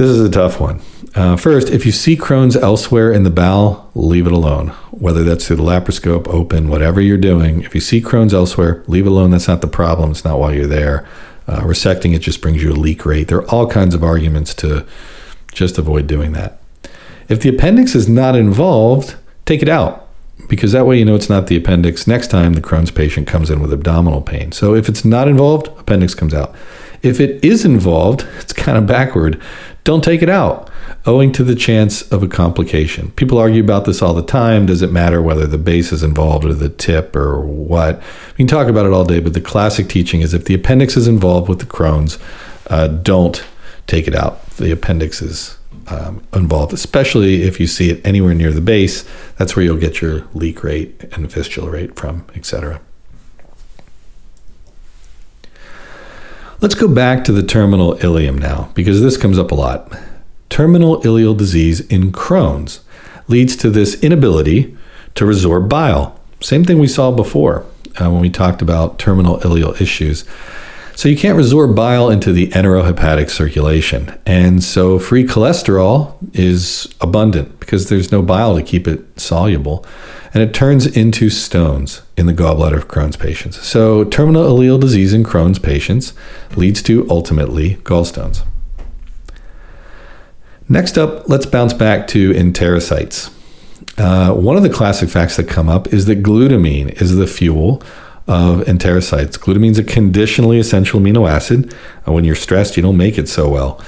This 0.00 0.08
is 0.08 0.20
a 0.22 0.30
tough 0.30 0.58
one. 0.58 0.80
Uh, 1.14 1.36
first, 1.36 1.68
if 1.68 1.84
you 1.84 1.92
see 1.92 2.16
Crohn's 2.16 2.56
elsewhere 2.56 3.12
in 3.12 3.22
the 3.22 3.28
bowel, 3.28 3.90
leave 3.94 4.26
it 4.26 4.32
alone. 4.32 4.68
Whether 4.92 5.24
that's 5.24 5.46
through 5.46 5.56
the 5.56 5.62
laparoscope, 5.62 6.26
open, 6.26 6.70
whatever 6.70 7.02
you're 7.02 7.18
doing, 7.18 7.64
if 7.64 7.74
you 7.74 7.82
see 7.82 8.00
Crohn's 8.00 8.32
elsewhere, 8.32 8.82
leave 8.86 9.04
it 9.04 9.10
alone. 9.10 9.30
That's 9.30 9.46
not 9.46 9.60
the 9.60 9.66
problem. 9.66 10.12
It's 10.12 10.24
not 10.24 10.38
why 10.38 10.54
you're 10.54 10.66
there. 10.66 11.06
Uh, 11.46 11.60
resecting 11.60 12.14
it 12.14 12.20
just 12.20 12.40
brings 12.40 12.62
you 12.62 12.72
a 12.72 12.80
leak 12.80 13.04
rate. 13.04 13.28
There 13.28 13.40
are 13.42 13.50
all 13.50 13.66
kinds 13.66 13.94
of 13.94 14.02
arguments 14.02 14.54
to 14.54 14.86
just 15.52 15.76
avoid 15.76 16.06
doing 16.06 16.32
that. 16.32 16.62
If 17.28 17.40
the 17.40 17.50
appendix 17.50 17.94
is 17.94 18.08
not 18.08 18.36
involved, 18.36 19.16
take 19.44 19.60
it 19.60 19.68
out 19.68 20.08
because 20.48 20.72
that 20.72 20.86
way 20.86 20.98
you 20.98 21.04
know 21.04 21.14
it's 21.14 21.28
not 21.28 21.48
the 21.48 21.58
appendix 21.58 22.06
next 22.06 22.28
time 22.28 22.54
the 22.54 22.62
Crohn's 22.62 22.90
patient 22.90 23.26
comes 23.26 23.50
in 23.50 23.60
with 23.60 23.70
abdominal 23.70 24.22
pain. 24.22 24.52
So 24.52 24.74
if 24.74 24.88
it's 24.88 25.04
not 25.04 25.28
involved, 25.28 25.66
appendix 25.78 26.14
comes 26.14 26.32
out. 26.32 26.54
If 27.02 27.20
it 27.20 27.44
is 27.44 27.64
involved, 27.64 28.26
it's 28.38 28.52
kind 28.52 28.76
of 28.76 28.86
backward 28.86 29.40
don't 29.84 30.04
take 30.04 30.22
it 30.22 30.28
out, 30.28 30.70
owing 31.06 31.32
to 31.32 31.42
the 31.42 31.54
chance 31.54 32.02
of 32.12 32.22
a 32.22 32.28
complication. 32.28 33.10
People 33.12 33.38
argue 33.38 33.62
about 33.62 33.86
this 33.86 34.02
all 34.02 34.12
the 34.12 34.22
time. 34.22 34.66
Does 34.66 34.82
it 34.82 34.92
matter 34.92 35.22
whether 35.22 35.46
the 35.46 35.58
base 35.58 35.90
is 35.90 36.02
involved 36.02 36.44
or 36.44 36.52
the 36.52 36.68
tip 36.68 37.16
or 37.16 37.40
what? 37.40 38.02
We 38.32 38.36
can 38.36 38.46
talk 38.46 38.68
about 38.68 38.86
it 38.86 38.92
all 38.92 39.04
day, 39.04 39.20
but 39.20 39.32
the 39.32 39.40
classic 39.40 39.88
teaching 39.88 40.20
is 40.20 40.34
if 40.34 40.44
the 40.44 40.54
appendix 40.54 40.96
is 40.96 41.08
involved 41.08 41.48
with 41.48 41.60
the 41.60 41.64
Crohn's, 41.64 42.18
uh, 42.66 42.88
don't 42.88 43.42
take 43.86 44.06
it 44.06 44.14
out. 44.14 44.46
The 44.50 44.70
appendix 44.70 45.22
is 45.22 45.56
um, 45.88 46.22
involved, 46.34 46.72
especially 46.72 47.42
if 47.42 47.58
you 47.58 47.66
see 47.66 47.90
it 47.90 48.06
anywhere 48.06 48.34
near 48.34 48.52
the 48.52 48.60
base. 48.60 49.08
That's 49.38 49.56
where 49.56 49.64
you'll 49.64 49.78
get 49.78 50.02
your 50.02 50.26
leak 50.34 50.62
rate 50.62 51.04
and 51.14 51.32
fistula 51.32 51.70
rate 51.70 51.96
from, 51.96 52.26
etc. 52.36 52.80
Let's 56.62 56.74
go 56.74 56.88
back 56.88 57.24
to 57.24 57.32
the 57.32 57.42
terminal 57.42 57.94
ileum 57.96 58.38
now, 58.38 58.70
because 58.74 59.00
this 59.00 59.16
comes 59.16 59.38
up 59.38 59.50
a 59.50 59.54
lot. 59.54 59.98
Terminal 60.50 61.00
ileal 61.00 61.34
disease 61.34 61.80
in 61.80 62.12
Crohn's 62.12 62.80
leads 63.28 63.56
to 63.56 63.70
this 63.70 63.94
inability 64.02 64.76
to 65.14 65.24
resorb 65.24 65.70
bile. 65.70 66.20
Same 66.42 66.66
thing 66.66 66.78
we 66.78 66.86
saw 66.86 67.12
before 67.12 67.64
uh, 67.98 68.10
when 68.10 68.20
we 68.20 68.28
talked 68.28 68.60
about 68.60 68.98
terminal 68.98 69.38
ileal 69.38 69.80
issues. 69.80 70.26
So 70.94 71.08
you 71.08 71.16
can't 71.16 71.38
resorb 71.38 71.74
bile 71.74 72.10
into 72.10 72.30
the 72.30 72.48
enterohepatic 72.48 73.30
circulation. 73.30 74.20
And 74.26 74.62
so 74.62 74.98
free 74.98 75.24
cholesterol 75.24 76.14
is 76.34 76.94
abundant 77.00 77.58
because 77.58 77.88
there's 77.88 78.12
no 78.12 78.20
bile 78.20 78.54
to 78.54 78.62
keep 78.62 78.86
it 78.86 79.18
soluble 79.18 79.86
and 80.32 80.42
it 80.42 80.54
turns 80.54 80.86
into 80.86 81.28
stones 81.30 82.02
in 82.16 82.26
the 82.26 82.32
gallbladder 82.32 82.76
of 82.76 82.88
Crohn's 82.88 83.16
patients. 83.16 83.60
So, 83.66 84.04
terminal 84.04 84.44
ileal 84.44 84.80
disease 84.80 85.12
in 85.12 85.24
Crohn's 85.24 85.58
patients 85.58 86.12
leads 86.56 86.82
to 86.84 87.08
ultimately 87.10 87.76
gallstones. 87.76 88.42
Next 90.68 90.96
up, 90.96 91.28
let's 91.28 91.46
bounce 91.46 91.72
back 91.72 92.06
to 92.08 92.32
enterocytes. 92.32 93.32
Uh, 93.98 94.32
one 94.32 94.56
of 94.56 94.62
the 94.62 94.70
classic 94.70 95.08
facts 95.08 95.36
that 95.36 95.48
come 95.48 95.68
up 95.68 95.92
is 95.92 96.06
that 96.06 96.22
glutamine 96.22 96.90
is 97.02 97.16
the 97.16 97.26
fuel 97.26 97.82
of 98.28 98.60
enterocytes. 98.60 99.36
Glutamine 99.36 99.72
is 99.72 99.78
a 99.78 99.84
conditionally 99.84 100.60
essential 100.60 101.00
amino 101.00 101.28
acid. 101.28 101.74
Uh, 102.06 102.12
when 102.12 102.22
you're 102.22 102.36
stressed, 102.36 102.76
you 102.76 102.82
don't 102.82 102.96
make 102.96 103.18
it 103.18 103.28
so 103.28 103.48
well 103.48 103.84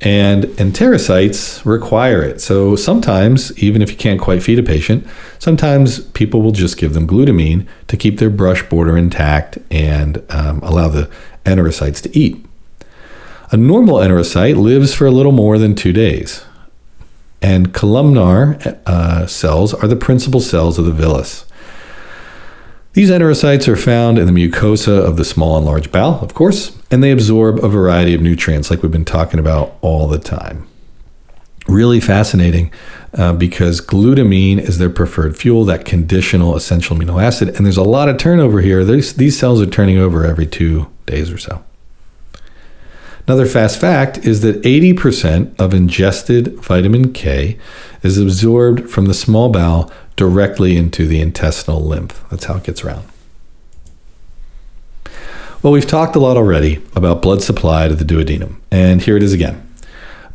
and 0.00 0.44
enterocytes 0.44 1.64
require 1.64 2.22
it. 2.22 2.40
So 2.40 2.76
sometimes, 2.76 3.56
even 3.58 3.80
if 3.80 3.90
you 3.90 3.96
can't 3.96 4.20
quite 4.20 4.42
feed 4.42 4.58
a 4.58 4.62
patient, 4.62 5.06
sometimes 5.38 6.00
people 6.00 6.42
will 6.42 6.52
just 6.52 6.76
give 6.76 6.92
them 6.92 7.06
glutamine 7.06 7.66
to 7.88 7.96
keep 7.96 8.18
their 8.18 8.30
brush 8.30 8.62
border 8.68 8.96
intact 8.96 9.58
and 9.70 10.22
um, 10.28 10.60
allow 10.62 10.88
the 10.88 11.10
enterocytes 11.44 12.02
to 12.02 12.18
eat. 12.18 12.44
A 13.50 13.56
normal 13.56 13.96
enterocyte 13.96 14.56
lives 14.56 14.92
for 14.92 15.06
a 15.06 15.10
little 15.10 15.32
more 15.32 15.56
than 15.56 15.74
two 15.74 15.92
days. 15.92 16.44
And 17.40 17.72
columnar 17.72 18.58
uh, 18.86 19.26
cells 19.26 19.72
are 19.72 19.86
the 19.86 19.96
principal 19.96 20.40
cells 20.40 20.78
of 20.78 20.84
the 20.84 20.92
villus. 20.92 21.45
These 22.96 23.10
enterocytes 23.10 23.68
are 23.68 23.76
found 23.76 24.18
in 24.18 24.24
the 24.24 24.32
mucosa 24.32 25.04
of 25.06 25.18
the 25.18 25.24
small 25.26 25.58
and 25.58 25.66
large 25.66 25.92
bowel, 25.92 26.18
of 26.20 26.32
course, 26.32 26.74
and 26.90 27.02
they 27.02 27.10
absorb 27.10 27.62
a 27.62 27.68
variety 27.68 28.14
of 28.14 28.22
nutrients 28.22 28.70
like 28.70 28.82
we've 28.82 28.90
been 28.90 29.04
talking 29.04 29.38
about 29.38 29.76
all 29.82 30.08
the 30.08 30.18
time. 30.18 30.66
Really 31.68 32.00
fascinating 32.00 32.72
uh, 33.12 33.34
because 33.34 33.82
glutamine 33.82 34.58
is 34.58 34.78
their 34.78 34.88
preferred 34.88 35.36
fuel, 35.36 35.66
that 35.66 35.84
conditional 35.84 36.56
essential 36.56 36.96
amino 36.96 37.22
acid, 37.22 37.48
and 37.48 37.66
there's 37.66 37.76
a 37.76 37.82
lot 37.82 38.08
of 38.08 38.16
turnover 38.16 38.62
here. 38.62 38.82
There's, 38.82 39.12
these 39.12 39.38
cells 39.38 39.60
are 39.60 39.66
turning 39.66 39.98
over 39.98 40.24
every 40.24 40.46
two 40.46 40.90
days 41.04 41.30
or 41.30 41.36
so. 41.36 41.62
Another 43.26 43.44
fast 43.44 43.78
fact 43.78 44.24
is 44.24 44.40
that 44.40 44.62
80% 44.62 45.54
of 45.60 45.74
ingested 45.74 46.54
vitamin 46.60 47.12
K 47.12 47.58
is 48.02 48.16
absorbed 48.16 48.88
from 48.88 49.04
the 49.04 49.12
small 49.12 49.50
bowel 49.50 49.92
directly 50.16 50.76
into 50.76 51.06
the 51.06 51.20
intestinal 51.20 51.80
lymph. 51.80 52.24
That's 52.30 52.46
how 52.46 52.56
it 52.56 52.64
gets 52.64 52.84
around. 52.84 53.06
Well, 55.62 55.72
we've 55.72 55.86
talked 55.86 56.16
a 56.16 56.20
lot 56.20 56.36
already 56.36 56.82
about 56.94 57.22
blood 57.22 57.42
supply 57.42 57.88
to 57.88 57.94
the 57.94 58.04
duodenum, 58.04 58.56
and 58.70 59.02
here 59.02 59.16
it 59.16 59.22
is 59.22 59.32
again. 59.32 59.62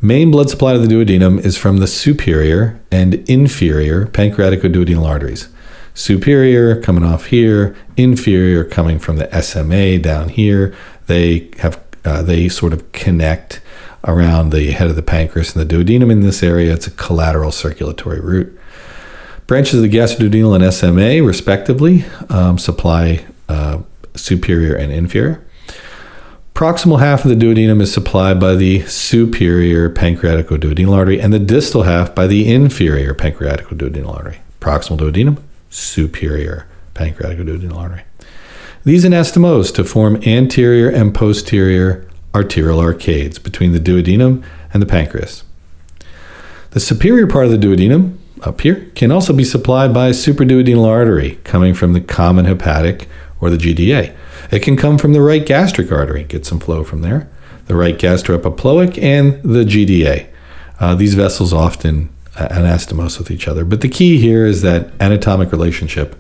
Main 0.02 0.32
blood 0.32 0.50
supply 0.50 0.74
to 0.74 0.80
the 0.80 0.88
duodenum 0.88 1.40
is 1.46 1.58
from 1.58 1.78
the 1.78 1.88
superior 1.88 2.82
and 2.92 3.14
inferior 3.30 4.08
pancreaticoduodenal 4.08 5.06
arteries. 5.06 5.48
Superior 5.94 6.82
coming 6.82 7.04
off 7.04 7.26
here, 7.26 7.76
inferior 7.98 8.64
coming 8.64 8.98
from 8.98 9.18
the 9.18 9.42
SMA 9.42 10.00
down 10.00 10.30
here. 10.30 10.76
They 11.08 11.52
have 11.60 11.80
uh, 12.04 12.24
they 12.24 12.50
sort 12.50 12.74
of 12.74 12.92
connect 12.94 13.62
around 14.06 14.52
the 14.52 14.72
head 14.72 14.90
of 14.90 14.96
the 14.96 15.04
pancreas 15.04 15.56
and 15.56 15.70
the 15.70 15.76
duodenum 15.76 16.12
in 16.12 16.22
this 16.22 16.42
area. 16.42 16.74
It's 16.74 16.88
a 16.88 16.92
collateral 16.92 17.52
circulatory 17.52 18.20
route. 18.20 18.60
Branches 19.52 19.74
of 19.74 19.82
the 19.82 19.90
gastroduodenal 19.90 20.56
and 20.56 20.74
SMA, 20.74 21.22
respectively, 21.22 22.06
um, 22.30 22.58
supply 22.58 23.26
uh, 23.50 23.82
superior 24.16 24.76
and 24.76 24.94
inferior. 24.94 25.46
Proximal 26.56 27.02
half 27.02 27.26
of 27.26 27.30
the 27.30 27.36
duodenum 27.36 27.82
is 27.82 27.94
supplied 27.94 28.40
by 28.40 28.56
the 28.56 28.84
superior 28.84 29.90
pancreaticoduodenal 29.90 30.96
artery, 30.96 31.20
and 31.20 31.34
the 31.34 31.38
distal 31.38 31.84
half 31.84 32.16
by 32.16 32.28
the 32.28 32.50
inferior 32.50 33.14
pancreaticoduodenal 33.14 34.16
artery. 34.16 34.40
Proximal 34.62 34.98
duodenum, 34.98 35.44
superior 35.70 36.66
pancreaticoduodenal 36.96 37.76
artery. 37.76 38.04
These 38.86 39.04
anastomose 39.04 39.76
to 39.76 39.84
form 39.84 40.24
anterior 40.26 40.90
and 40.90 41.14
posterior 41.14 42.08
arterial 42.34 42.80
arcades 42.80 43.38
between 43.38 43.74
the 43.74 43.82
duodenum 43.82 44.46
and 44.74 44.82
the 44.82 44.88
pancreas. 44.88 45.44
The 46.70 46.80
superior 46.80 47.28
part 47.28 47.48
of 47.48 47.52
the 47.52 47.58
duodenum, 47.58 48.18
up 48.42 48.62
here, 48.62 48.92
can 48.96 49.12
also 49.12 49.34
be 49.34 49.44
supplied 49.44 49.94
by 49.94 50.08
a 50.08 50.86
artery 50.86 51.40
coming 51.44 51.74
from 51.74 51.94
the 51.94 52.02
common 52.02 52.46
hepatic 52.46 53.08
or 53.40 53.50
the 53.50 53.58
GDA. 53.58 54.16
It 54.52 54.60
can 54.64 54.78
come 54.78 54.98
from 54.98 55.14
the 55.14 55.22
right 55.22 55.46
gastric 55.46 55.92
artery, 55.92 56.24
get 56.24 56.46
some 56.46 56.60
flow 56.60 56.84
from 56.84 57.02
there, 57.02 57.30
the 57.68 57.76
right 57.76 57.98
gastroepiploic, 57.98 59.02
and 59.02 59.42
the 59.44 59.64
GDA. 59.64 60.28
Uh, 60.80 60.96
these 60.96 61.14
vessels 61.14 61.54
often 61.54 62.10
uh, 62.36 62.48
anastomose 62.48 63.18
with 63.18 63.30
each 63.30 63.48
other, 63.48 63.64
but 63.64 63.82
the 63.82 63.90
key 63.90 64.18
here 64.20 64.46
is 64.46 64.62
that 64.62 64.92
anatomic 65.00 65.52
relationship 65.52 66.16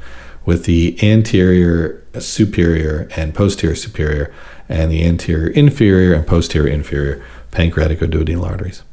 with 0.45 0.65
the 0.65 0.97
anterior 1.03 2.03
superior 2.19 3.07
and 3.15 3.34
posterior 3.34 3.75
superior 3.75 4.34
and 4.67 4.91
the 4.91 5.05
anterior 5.05 5.47
inferior 5.47 6.13
and 6.13 6.25
posterior 6.27 6.67
inferior 6.67 7.23
pancreaticoduodenal 7.51 8.45
arteries. 8.45 8.84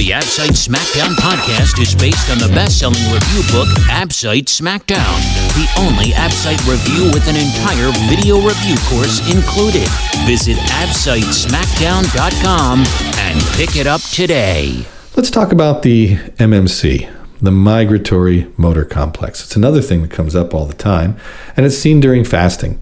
The 0.00 0.12
Absite 0.12 0.56
Smackdown 0.56 1.12
podcast 1.16 1.78
is 1.78 1.94
based 1.94 2.30
on 2.30 2.38
the 2.38 2.48
best-selling 2.54 3.12
review 3.12 3.42
book 3.52 3.68
Absite 3.90 4.46
Smackdown, 4.46 5.20
the 5.52 5.68
only 5.78 6.12
Absite 6.12 6.66
review 6.66 7.10
with 7.12 7.28
an 7.28 7.36
entire 7.36 7.92
video 8.08 8.36
review 8.36 8.76
course 8.88 9.20
included. 9.30 9.86
Visit 10.24 10.56
absitesmackdown.com 10.56 12.84
and 13.18 13.42
pick 13.58 13.76
it 13.76 13.86
up 13.86 14.00
today. 14.00 14.86
Let's 15.16 15.30
talk 15.30 15.52
about 15.52 15.82
the 15.82 16.16
MMC, 16.38 17.06
the 17.42 17.50
migratory 17.50 18.50
motor 18.56 18.86
complex. 18.86 19.44
It's 19.44 19.54
another 19.54 19.82
thing 19.82 20.00
that 20.00 20.10
comes 20.10 20.34
up 20.34 20.54
all 20.54 20.64
the 20.64 20.72
time, 20.72 21.18
and 21.58 21.66
it's 21.66 21.76
seen 21.76 22.00
during 22.00 22.24
fasting. 22.24 22.80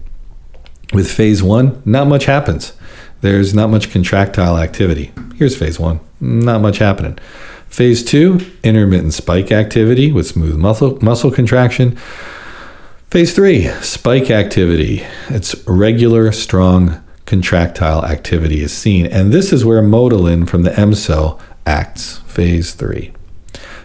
With 0.93 1.11
phase 1.11 1.43
one, 1.43 1.81
not 1.83 2.07
much 2.07 2.27
happens. 2.27 2.71
There's 3.19 3.53
not 3.53 3.69
much 3.69 3.91
contractile 3.91 4.57
activity. 4.57 5.11
Here's 5.35 5.57
phase 5.57 5.77
one, 5.77 5.99
not 6.19 6.61
much 6.61 6.77
happening. 6.77 7.17
Phase 7.67 8.03
two, 8.03 8.39
intermittent 8.63 9.13
spike 9.13 9.51
activity 9.51 10.11
with 10.11 10.27
smooth 10.27 10.57
muscle, 10.57 10.97
muscle 11.03 11.31
contraction. 11.31 11.95
Phase 13.09 13.33
three, 13.35 13.67
spike 13.81 14.29
activity. 14.29 15.05
It's 15.29 15.55
regular, 15.67 16.31
strong 16.31 17.01
contractile 17.25 18.03
activity 18.05 18.61
is 18.61 18.73
seen. 18.73 19.05
And 19.05 19.31
this 19.31 19.53
is 19.53 19.63
where 19.63 19.83
motilin 19.83 20.49
from 20.49 20.63
the 20.63 20.77
M 20.79 20.95
cell 20.95 21.39
acts. 21.65 22.17
Phase 22.19 22.73
three. 22.73 23.13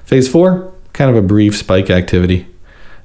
Phase 0.04 0.28
four, 0.28 0.72
kind 0.94 1.10
of 1.10 1.16
a 1.16 1.26
brief 1.26 1.56
spike 1.56 1.90
activity. 1.90 2.46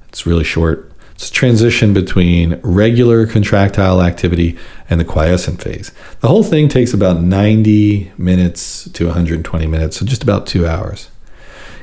It's 0.07 0.25
really 0.25 0.43
short. 0.43 0.88
It's 1.19 1.27
a 1.27 1.34
transition 1.34 1.93
between 1.93 2.62
regular 2.63 3.27
contractile 3.27 4.01
activity 4.01 4.58
and 4.89 5.01
the 5.01 5.03
quiescent 5.05 5.62
phase. 5.62 5.91
The 6.21 6.29
whole 6.29 6.43
thing 6.43 6.69
takes 6.69 6.93
about 6.93 7.19
90 7.21 8.13
minutes 8.17 8.89
to 8.89 9.08
120 9.08 9.67
minutes, 9.67 9.97
so 9.97 10.05
just 10.05 10.23
about 10.23 10.47
two 10.47 10.65
hours. 10.65 11.10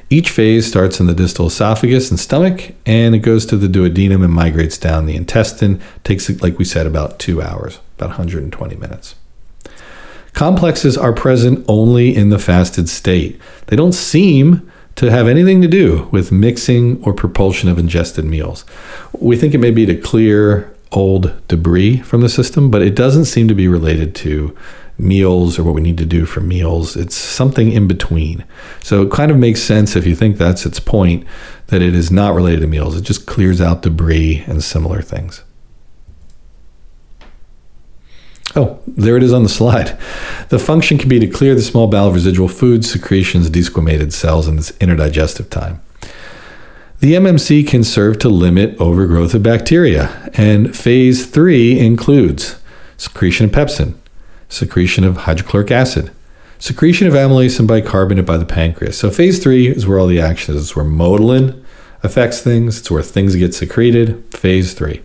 Each 0.09 0.31
phase 0.31 0.67
starts 0.67 1.01
in 1.01 1.07
the 1.07 1.13
distal 1.13 1.49
esophagus 1.49 2.09
and 2.09 2.19
stomach, 2.19 2.73
and 2.87 3.15
it 3.15 3.19
goes 3.19 3.45
to 3.47 3.59
the 3.59 3.69
duodenum 3.69 4.25
and 4.25 4.33
migrates 4.33 4.79
down 4.79 5.05
the 5.05 5.17
intestine. 5.17 5.83
Takes, 6.03 6.31
like 6.41 6.57
we 6.57 6.65
said, 6.65 6.87
about 6.87 7.19
two 7.19 7.43
hours, 7.43 7.79
about 7.99 8.09
120 8.09 8.77
minutes. 8.77 9.17
Complexes 10.33 10.97
are 10.97 11.13
present 11.13 11.63
only 11.69 12.17
in 12.17 12.31
the 12.31 12.39
fasted 12.39 12.89
state. 12.89 13.39
They 13.67 13.77
don't 13.77 13.93
seem 13.93 14.73
to 14.97 15.11
have 15.11 15.29
anything 15.29 15.63
to 15.63 15.69
do 15.69 16.09
with 16.11 16.33
mixing 16.33 17.03
or 17.05 17.13
propulsion 17.13 17.69
of 17.69 17.79
ingested 17.79 18.25
meals. 18.25 18.65
We 19.13 19.37
think 19.37 19.55
it 19.55 19.59
may 19.59 19.71
be 19.71 19.87
to 19.87 19.97
clear 19.97 20.75
old 20.93 21.35
debris 21.49 21.99
from 21.99 22.23
the 22.23 22.29
system, 22.29 22.71
but 22.71 22.83
it 22.83 22.95
doesn't 22.95 23.27
seem 23.27 23.49
to 23.49 23.55
be 23.55 23.69
related 23.69 24.15
to 24.17 24.57
meals 24.99 25.59
or 25.59 25.65
what 25.65 25.75
we 25.75 25.81
need 25.83 25.99
to 25.99 26.07
do 26.07 26.25
for 26.25 26.41
meals. 26.41 26.97
It's 26.97 27.15
something 27.15 27.71
in 27.71 27.87
between. 27.87 28.45
So 28.83 29.03
it 29.03 29.11
kind 29.11 29.31
of 29.31 29.37
makes 29.37 29.63
sense 29.63 29.95
if 29.95 30.07
you 30.07 30.17
think 30.17 30.39
that's 30.39 30.65
its 30.65 30.81
point 30.81 31.27
that 31.67 31.83
it 31.83 31.95
is 31.95 32.11
not 32.11 32.35
related 32.35 32.61
to 32.61 32.67
meals. 32.67 32.97
It 32.97 33.03
just 33.03 33.27
clears 33.27 33.61
out 33.61 33.83
debris 33.83 34.45
and 34.47 34.65
similar 34.65 35.03
things. 35.03 35.43
Oh, 38.55 38.81
there 38.87 39.17
it 39.17 39.23
is 39.23 39.33
on 39.33 39.43
the 39.43 39.49
slide. 39.49 39.99
The 40.49 40.59
function 40.59 40.99
can 40.99 41.09
be 41.09 41.19
to 41.19 41.27
clear 41.27 41.55
the 41.55 41.63
small 41.63 41.89
bowel 41.89 42.13
residual 42.13 42.49
foods, 42.49 42.91
secretions, 42.91 43.51
desquamated 43.51 44.13
cells 44.13 44.47
in 44.49 44.57
this 44.57 44.73
interdigestive 44.73 45.51
time. 45.51 45.83
The 47.01 47.15
MMC 47.15 47.69
can 47.69 47.85
serve 47.85 48.19
to 48.21 48.31
limit 48.31 48.81
overgrowth 48.81 49.35
of 49.35 49.43
bacteria, 49.43 50.31
and 50.35 50.75
phase 50.75 51.27
three 51.27 51.79
includes 51.79 52.59
secretion 52.97 53.47
of 53.47 53.53
pepsin, 53.53 53.95
secretion 54.49 55.05
of 55.05 55.19
hydrochloric 55.19 55.71
acid, 55.71 56.11
secretion 56.59 57.07
of 57.07 57.13
amylase 57.13 57.59
and 57.59 57.69
bicarbonate 57.69 58.25
by 58.25 58.39
the 58.39 58.47
pancreas. 58.47 58.99
So 58.99 59.11
phase 59.11 59.43
three 59.43 59.69
is 59.69 59.87
where 59.87 59.99
all 59.99 60.07
the 60.07 60.21
action 60.21 60.55
is. 60.55 60.63
It's 60.63 60.77
where 60.77 60.87
motilin 60.87 61.63
affects 62.03 62.41
things. 62.41 62.79
It's 62.79 62.91
where 62.91 63.03
things 63.03 63.37
get 63.37 63.55
secreted. 63.55 64.25
Phase 64.35 64.73
three. 64.73 65.03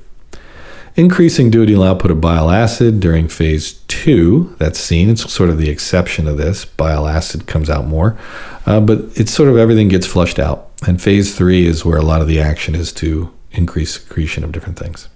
Increasing 0.95 1.49
duodenal 1.49 1.87
output 1.87 2.11
of 2.11 2.19
bile 2.19 2.51
acid 2.51 2.99
during 2.99 3.29
phase 3.29 3.73
two, 3.87 4.55
that's 4.57 4.79
seen. 4.79 5.09
It's 5.09 5.31
sort 5.31 5.49
of 5.49 5.57
the 5.57 5.69
exception 5.69 6.27
of 6.27 6.37
this. 6.37 6.65
Bile 6.65 7.07
acid 7.07 7.47
comes 7.47 7.69
out 7.69 7.85
more, 7.85 8.17
uh, 8.65 8.81
but 8.81 8.99
it's 9.15 9.33
sort 9.33 9.47
of 9.47 9.57
everything 9.57 9.87
gets 9.87 10.05
flushed 10.05 10.37
out. 10.37 10.69
And 10.85 11.01
phase 11.01 11.35
three 11.35 11.65
is 11.65 11.85
where 11.85 11.97
a 11.97 12.03
lot 12.03 12.21
of 12.21 12.27
the 12.27 12.41
action 12.41 12.75
is 12.75 12.91
to 12.93 13.31
increase 13.51 13.93
secretion 13.93 14.43
of 14.43 14.51
different 14.51 14.77
things. 14.77 15.07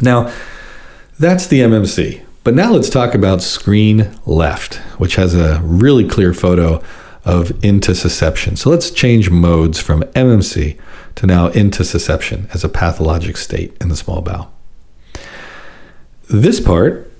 Now, 0.00 0.32
that's 1.18 1.46
the 1.46 1.60
MMC. 1.60 2.24
But 2.44 2.54
now 2.54 2.72
let's 2.72 2.88
talk 2.88 3.14
about 3.14 3.42
screen 3.42 4.18
left, 4.24 4.76
which 4.96 5.16
has 5.16 5.34
a 5.34 5.60
really 5.62 6.08
clear 6.08 6.32
photo 6.32 6.82
of 7.24 7.48
intussusception. 7.60 8.56
So 8.56 8.70
let's 8.70 8.90
change 8.90 9.28
modes 9.28 9.80
from 9.80 10.02
MMC 10.14 10.78
to 11.18 11.26
now 11.26 11.48
intussusception 11.48 12.48
as 12.54 12.62
a 12.62 12.68
pathologic 12.68 13.36
state 13.36 13.76
in 13.80 13.88
the 13.88 13.96
small 13.96 14.22
bowel. 14.22 14.52
This 16.30 16.60
part 16.60 17.10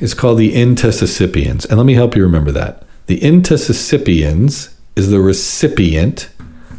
is 0.00 0.14
called 0.14 0.38
the 0.38 0.54
intussuscipiens, 0.54 1.68
and 1.68 1.76
let 1.76 1.84
me 1.84 1.92
help 1.92 2.16
you 2.16 2.22
remember 2.22 2.50
that. 2.52 2.84
The 3.04 3.20
intussuscipiens 3.20 4.74
is 4.96 5.10
the 5.10 5.20
recipient 5.20 6.30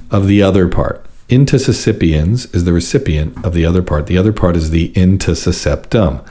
of 0.10 0.26
the 0.26 0.41
other 0.41 0.68
part. 0.68 1.05
Intussuscipiens 1.28 2.55
is 2.55 2.64
the 2.64 2.74
recipient 2.74 3.45
of 3.45 3.53
the 3.53 3.64
other 3.64 3.84
part. 3.84 4.07
The 4.07 4.18
other 4.18 4.34
part 4.34 4.55
is 4.55 4.72
the 4.72 4.91
intussusceptum. 4.93 6.28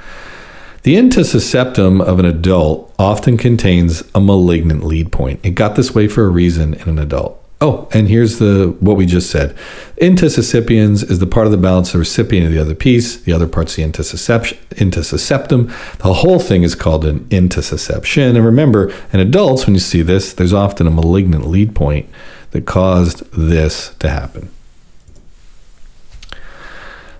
The 0.83 0.97
intussusceptum 0.97 2.03
of 2.03 2.18
an 2.18 2.24
adult 2.24 2.93
often 2.99 3.37
contains 3.37 4.03
a 4.12 4.20
malignant 4.20 4.83
lead 4.83 5.12
point. 5.12 5.39
It 5.45 5.51
got 5.51 5.76
this 5.76 5.95
way 5.95 6.09
for 6.09 6.24
a 6.24 6.31
reason 6.31 6.74
in 6.74 6.89
an 6.89 6.99
adult. 6.99 7.38
Oh, 7.61 7.88
and 7.92 8.09
here's 8.09 8.38
the 8.38 8.76
what 8.78 8.96
we 8.96 9.04
just 9.04 9.30
said. 9.30 9.56
Intussuscipiens 10.00 11.11
is 11.11 11.18
the 11.18 11.26
part 11.26 11.46
of 11.46 11.50
the 11.50 11.59
balance 11.59 11.90
the 11.90 11.98
recipient 11.98 12.46
of 12.46 12.52
the 12.52 12.61
other 12.61 12.74
piece. 12.74 13.16
The 13.16 13.32
other 13.32 13.48
part's 13.48 13.74
the 13.74 13.82
intussusceptum. 13.82 15.98
The 15.98 16.14
whole 16.14 16.38
thing 16.38 16.62
is 16.62 16.76
called 16.76 17.04
an 17.04 17.20
intussusception. 17.30 18.36
And 18.36 18.44
remember, 18.44 18.94
in 19.12 19.18
adults, 19.18 19.66
when 19.66 19.74
you 19.74 19.80
see 19.80 20.02
this, 20.02 20.32
there's 20.32 20.52
often 20.52 20.86
a 20.86 20.90
malignant 20.90 21.48
lead 21.48 21.74
point 21.74 22.09
that 22.52 22.64
caused 22.64 23.28
this 23.32 23.92
to 23.98 24.09
happen. 24.09 24.50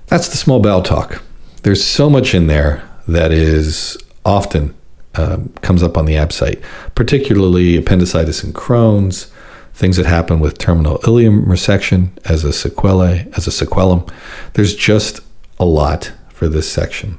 That's 0.07 0.28
the 0.28 0.36
small 0.36 0.61
bowel 0.61 0.82
talk. 0.82 1.20
There's 1.64 1.84
so 1.84 2.09
much 2.09 2.32
in 2.32 2.47
there 2.47 2.89
that 3.09 3.32
is 3.32 3.99
often 4.24 4.72
um, 5.16 5.49
comes 5.62 5.82
up 5.82 5.99
on 5.99 6.05
the 6.05 6.14
Absite, 6.14 6.62
particularly 6.95 7.76
appendicitis 7.76 8.45
and 8.45 8.55
Crohn's, 8.55 9.32
things 9.79 9.97
that 9.97 10.07
happen 10.07 10.41
with 10.41 10.59
terminal 10.59 10.99
ileum 10.99 11.47
resection 11.47 12.11
as 12.24 12.43
a 12.43 12.53
sequelae, 12.53 13.29
as 13.37 13.47
a 13.47 13.51
sequelum. 13.51 14.11
There's 14.55 14.74
just 14.74 15.20
a 15.61 15.64
lot 15.64 16.12
for 16.31 16.49
this 16.49 16.68
section. 16.68 17.16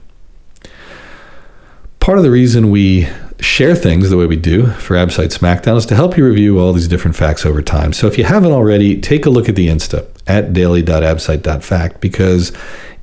Part 2.01 2.17
of 2.17 2.25
the 2.25 2.29
reason 2.29 2.69
we 2.69 3.07
share 3.39 3.75
things 3.75 4.09
the 4.09 4.17
way 4.17 4.25
we 4.25 4.35
do 4.35 4.67
for 4.67 4.95
AbSite 4.95 5.37
SmackDown 5.37 5.77
is 5.77 5.85
to 5.85 5.95
help 5.95 6.17
you 6.17 6.25
review 6.25 6.59
all 6.59 6.73
these 6.73 6.89
different 6.89 7.15
facts 7.15 7.45
over 7.45 7.61
time. 7.61 7.93
So 7.93 8.07
if 8.07 8.17
you 8.17 8.25
haven't 8.25 8.51
already, 8.51 8.99
take 8.99 9.25
a 9.25 9.29
look 9.29 9.47
at 9.47 9.55
the 9.55 9.69
Insta 9.69 10.05
at 10.27 10.51
daily.absite.fact 10.51 12.01
because 12.01 12.51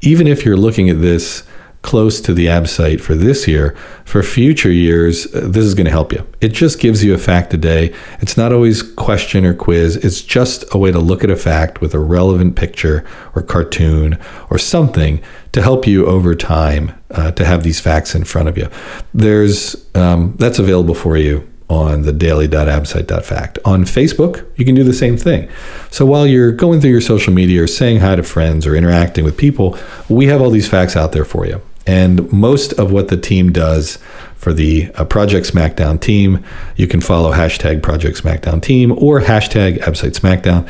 even 0.02 0.26
if 0.26 0.44
you're 0.44 0.58
looking 0.58 0.90
at 0.90 1.00
this 1.00 1.44
close 1.86 2.20
to 2.20 2.34
the 2.34 2.46
Absite 2.46 3.00
for 3.00 3.14
this 3.14 3.46
year, 3.46 3.76
for 4.04 4.22
future 4.22 4.70
years, 4.70 5.32
uh, 5.34 5.40
this 5.44 5.64
is 5.64 5.74
going 5.74 5.86
to 5.86 5.90
help 5.90 6.12
you. 6.12 6.26
It 6.40 6.48
just 6.48 6.80
gives 6.80 7.02
you 7.02 7.14
a 7.14 7.18
fact 7.18 7.54
a 7.54 7.56
day. 7.56 7.94
It's 8.20 8.36
not 8.36 8.52
always 8.52 8.82
question 8.82 9.44
or 9.46 9.54
quiz. 9.54 9.96
It's 9.96 10.20
just 10.20 10.64
a 10.74 10.78
way 10.78 10.90
to 10.90 10.98
look 10.98 11.22
at 11.22 11.30
a 11.30 11.36
fact 11.36 11.80
with 11.80 11.94
a 11.94 12.00
relevant 12.00 12.56
picture 12.56 13.04
or 13.34 13.42
cartoon 13.42 14.18
or 14.50 14.58
something 14.58 15.22
to 15.52 15.62
help 15.62 15.86
you 15.86 16.06
over 16.06 16.34
time 16.34 16.92
uh, 17.12 17.30
to 17.30 17.44
have 17.44 17.62
these 17.62 17.80
facts 17.80 18.14
in 18.14 18.24
front 18.24 18.48
of 18.48 18.58
you. 18.58 18.68
There's 19.14 19.86
um, 19.94 20.34
that's 20.38 20.58
available 20.58 20.94
for 20.94 21.16
you 21.16 21.48
on 21.68 22.02
the 22.02 22.12
daily.absite.fact. 22.12 23.58
On 23.64 23.84
Facebook, 23.84 24.44
you 24.56 24.64
can 24.64 24.74
do 24.74 24.84
the 24.84 24.92
same 24.92 25.16
thing. 25.16 25.48
So 25.90 26.04
while 26.04 26.26
you're 26.26 26.52
going 26.52 26.80
through 26.80 26.90
your 26.90 27.00
social 27.00 27.32
media 27.32 27.62
or 27.62 27.66
saying 27.66 28.00
hi 28.00 28.16
to 28.16 28.22
friends 28.22 28.66
or 28.66 28.76
interacting 28.76 29.24
with 29.24 29.36
people, 29.36 29.78
we 30.08 30.26
have 30.26 30.40
all 30.40 30.50
these 30.50 30.68
facts 30.68 30.96
out 30.96 31.12
there 31.12 31.24
for 31.24 31.46
you. 31.46 31.60
And 31.86 32.30
most 32.32 32.72
of 32.74 32.90
what 32.90 33.08
the 33.08 33.16
team 33.16 33.52
does 33.52 33.98
for 34.34 34.52
the 34.52 34.90
uh, 34.94 35.04
Project 35.04 35.52
SmackDown 35.52 36.00
team, 36.00 36.44
you 36.76 36.86
can 36.86 37.00
follow 37.00 37.32
hashtag 37.32 37.82
Project 37.82 38.22
SmackDown 38.22 38.60
team 38.62 38.92
or 38.92 39.20
hashtag 39.20 39.78
Absite 39.78 40.18
SmackDown. 40.18 40.68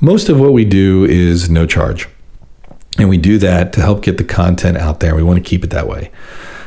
Most 0.00 0.28
of 0.28 0.40
what 0.40 0.52
we 0.52 0.64
do 0.64 1.04
is 1.04 1.50
no 1.50 1.66
charge. 1.66 2.08
And 2.98 3.08
we 3.08 3.18
do 3.18 3.38
that 3.38 3.72
to 3.74 3.80
help 3.80 4.02
get 4.02 4.16
the 4.16 4.24
content 4.24 4.76
out 4.76 5.00
there. 5.00 5.14
We 5.14 5.22
want 5.22 5.42
to 5.42 5.48
keep 5.48 5.64
it 5.64 5.70
that 5.70 5.86
way. 5.86 6.10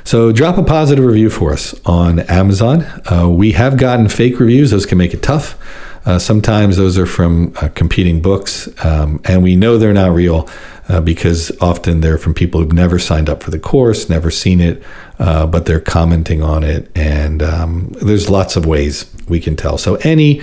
So 0.03 0.31
drop 0.31 0.57
a 0.57 0.63
positive 0.63 1.05
review 1.05 1.29
for 1.29 1.53
us 1.53 1.79
on 1.85 2.19
Amazon. 2.21 2.83
Uh, 3.11 3.29
we 3.29 3.51
have 3.51 3.77
gotten 3.77 4.07
fake 4.09 4.39
reviews, 4.39 4.71
those 4.71 4.85
can 4.85 4.97
make 4.97 5.13
it 5.13 5.21
tough. 5.21 5.57
Uh, 6.05 6.17
sometimes 6.17 6.77
those 6.77 6.97
are 6.97 7.05
from 7.05 7.53
uh, 7.61 7.69
competing 7.69 8.21
books, 8.21 8.67
um, 8.83 9.21
and 9.25 9.43
we 9.43 9.55
know 9.55 9.77
they're 9.77 9.93
not 9.93 10.11
real 10.11 10.49
uh, 10.89 10.99
because 10.99 11.51
often 11.61 12.01
they're 12.01 12.17
from 12.17 12.33
people 12.33 12.59
who've 12.59 12.73
never 12.73 12.97
signed 12.97 13.29
up 13.29 13.43
for 13.43 13.51
the 13.51 13.59
course, 13.59 14.09
never 14.09 14.31
seen 14.31 14.59
it, 14.59 14.83
uh, 15.19 15.45
but 15.45 15.65
they're 15.65 15.79
commenting 15.79 16.41
on 16.41 16.63
it. 16.63 16.89
And 16.95 17.43
um, 17.43 17.89
there's 18.01 18.29
lots 18.29 18.55
of 18.55 18.65
ways 18.65 19.11
we 19.27 19.39
can 19.39 19.55
tell. 19.55 19.77
So, 19.77 19.95
any 19.97 20.41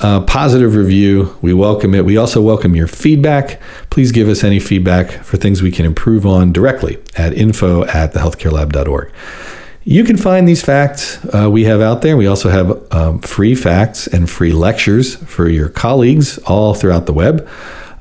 uh, 0.00 0.20
positive 0.22 0.74
review. 0.74 1.36
We 1.42 1.54
welcome 1.54 1.94
it. 1.94 2.04
We 2.04 2.16
also 2.16 2.40
welcome 2.40 2.74
your 2.74 2.88
feedback. 2.88 3.60
Please 3.90 4.10
give 4.10 4.28
us 4.28 4.42
any 4.42 4.58
feedback 4.58 5.10
for 5.10 5.36
things 5.36 5.62
we 5.62 5.70
can 5.70 5.84
improve 5.84 6.26
on 6.26 6.52
directly 6.52 6.98
at 7.16 7.34
info 7.34 7.84
at 7.84 8.12
thehealthcarelab.org. 8.14 9.12
You 9.84 10.04
can 10.04 10.16
find 10.16 10.46
these 10.46 10.62
facts 10.62 11.18
uh, 11.34 11.50
we 11.50 11.64
have 11.64 11.80
out 11.80 12.02
there. 12.02 12.16
We 12.16 12.28
also 12.28 12.50
have 12.50 12.92
um, 12.92 13.18
free 13.18 13.54
facts 13.54 14.06
and 14.06 14.30
free 14.30 14.52
lectures 14.52 15.16
for 15.16 15.48
your 15.48 15.68
colleagues 15.68 16.38
all 16.38 16.74
throughout 16.74 17.06
the 17.06 17.12
web. 17.12 17.48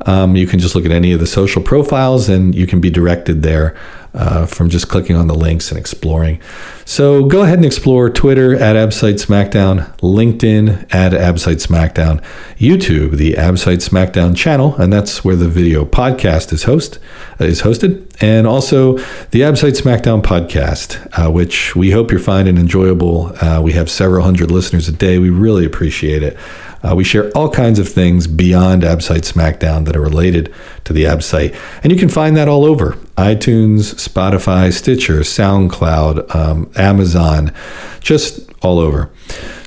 Um, 0.05 0.35
you 0.35 0.47
can 0.47 0.59
just 0.59 0.75
look 0.75 0.85
at 0.85 0.91
any 0.91 1.11
of 1.11 1.19
the 1.19 1.27
social 1.27 1.61
profiles 1.61 2.29
and 2.29 2.53
you 2.53 2.67
can 2.67 2.81
be 2.81 2.89
directed 2.89 3.41
there 3.43 3.75
uh, 4.13 4.45
from 4.45 4.69
just 4.69 4.89
clicking 4.89 5.15
on 5.15 5.27
the 5.27 5.35
links 5.35 5.71
and 5.71 5.79
exploring. 5.79 6.39
So 6.85 7.25
go 7.25 7.43
ahead 7.43 7.57
and 7.57 7.65
explore 7.65 8.09
Twitter 8.09 8.55
at 8.55 8.75
Absite 8.75 9.23
SmackDown, 9.25 9.95
LinkedIn 9.99 10.93
at 10.93 11.13
Absite 11.13 11.65
SmackDown, 11.65 12.21
YouTube, 12.57 13.17
the 13.17 13.33
Absite 13.33 13.87
SmackDown 13.87 14.35
channel, 14.35 14.75
and 14.75 14.91
that's 14.91 15.23
where 15.23 15.35
the 15.35 15.47
video 15.47 15.85
podcast 15.85 16.51
is 16.51 16.63
host 16.63 16.99
uh, 17.39 17.45
is 17.45 17.61
hosted, 17.61 18.05
and 18.21 18.45
also 18.45 18.97
the 19.31 19.41
Absite 19.41 19.79
SmackDown 19.79 20.21
podcast, 20.21 21.07
uh, 21.17 21.31
which 21.31 21.75
we 21.75 21.91
hope 21.91 22.11
you're 22.11 22.19
finding 22.19 22.57
enjoyable. 22.57 23.33
Uh, 23.41 23.61
we 23.61 23.71
have 23.73 23.89
several 23.89 24.23
hundred 24.23 24.51
listeners 24.51 24.87
a 24.87 24.91
day. 24.91 25.17
We 25.17 25.29
really 25.29 25.65
appreciate 25.65 26.23
it. 26.23 26.37
Uh, 26.83 26.95
we 26.95 27.03
share 27.03 27.29
all 27.31 27.49
kinds 27.49 27.79
of 27.79 27.87
things 27.87 28.27
beyond 28.27 28.83
AbSite 28.83 29.31
SmackDown 29.31 29.85
that 29.85 29.95
are 29.95 30.01
related 30.01 30.53
to 30.83 30.93
the 30.93 31.03
AbSite. 31.03 31.55
And 31.83 31.91
you 31.91 31.97
can 31.97 32.09
find 32.09 32.35
that 32.37 32.47
all 32.47 32.65
over 32.65 32.93
iTunes, 33.17 33.93
Spotify, 33.95 34.73
Stitcher, 34.73 35.19
SoundCloud, 35.19 36.35
um, 36.35 36.71
Amazon, 36.75 37.53
just 37.99 38.49
all 38.63 38.79
over. 38.79 39.11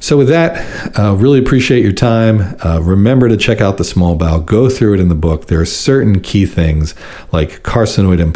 So, 0.00 0.18
with 0.18 0.28
that, 0.28 0.98
uh, 0.98 1.14
really 1.14 1.38
appreciate 1.38 1.82
your 1.82 1.92
time. 1.92 2.56
Uh, 2.64 2.80
remember 2.82 3.28
to 3.28 3.36
check 3.36 3.60
out 3.60 3.78
the 3.78 3.84
small 3.84 4.16
bowel. 4.16 4.40
Go 4.40 4.68
through 4.68 4.94
it 4.94 5.00
in 5.00 5.08
the 5.08 5.14
book. 5.14 5.46
There 5.46 5.60
are 5.60 5.66
certain 5.66 6.20
key 6.20 6.46
things 6.46 6.94
like 7.32 7.62
carcinoid 7.62 8.20
and 8.20 8.34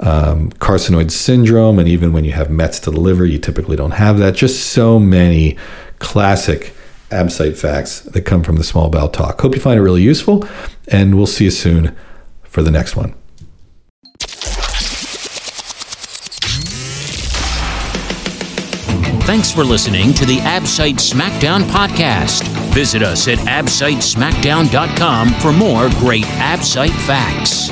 um, 0.00 0.50
carcinoid 0.52 1.10
syndrome, 1.10 1.78
and 1.78 1.88
even 1.88 2.12
when 2.12 2.24
you 2.24 2.32
have 2.32 2.50
Mets 2.50 2.80
to 2.80 2.90
the 2.90 3.00
liver, 3.00 3.26
you 3.26 3.38
typically 3.38 3.76
don't 3.76 3.92
have 3.92 4.18
that. 4.18 4.34
Just 4.34 4.70
so 4.70 4.98
many 4.98 5.58
classic 5.98 6.72
absite 7.10 7.56
facts 7.56 8.00
that 8.00 8.22
come 8.22 8.42
from 8.42 8.56
the 8.56 8.64
small 8.64 8.88
bowel 8.90 9.08
talk. 9.08 9.40
Hope 9.40 9.54
you 9.54 9.60
find 9.60 9.78
it 9.78 9.82
really 9.82 10.02
useful, 10.02 10.46
and 10.88 11.16
we'll 11.16 11.26
see 11.26 11.44
you 11.44 11.50
soon 11.50 11.96
for 12.42 12.62
the 12.62 12.70
next 12.70 12.96
one. 12.96 13.14
Thanks 19.28 19.52
for 19.52 19.62
listening 19.62 20.14
to 20.14 20.24
the 20.24 20.38
Absite 20.38 20.94
Smackdown 20.94 21.64
podcast. 21.64 22.48
Visit 22.72 23.02
us 23.02 23.28
at 23.28 23.36
absitesmackdown.com 23.40 25.34
for 25.34 25.52
more 25.52 25.90
great 26.00 26.24
Absite 26.24 26.96
facts. 27.06 27.68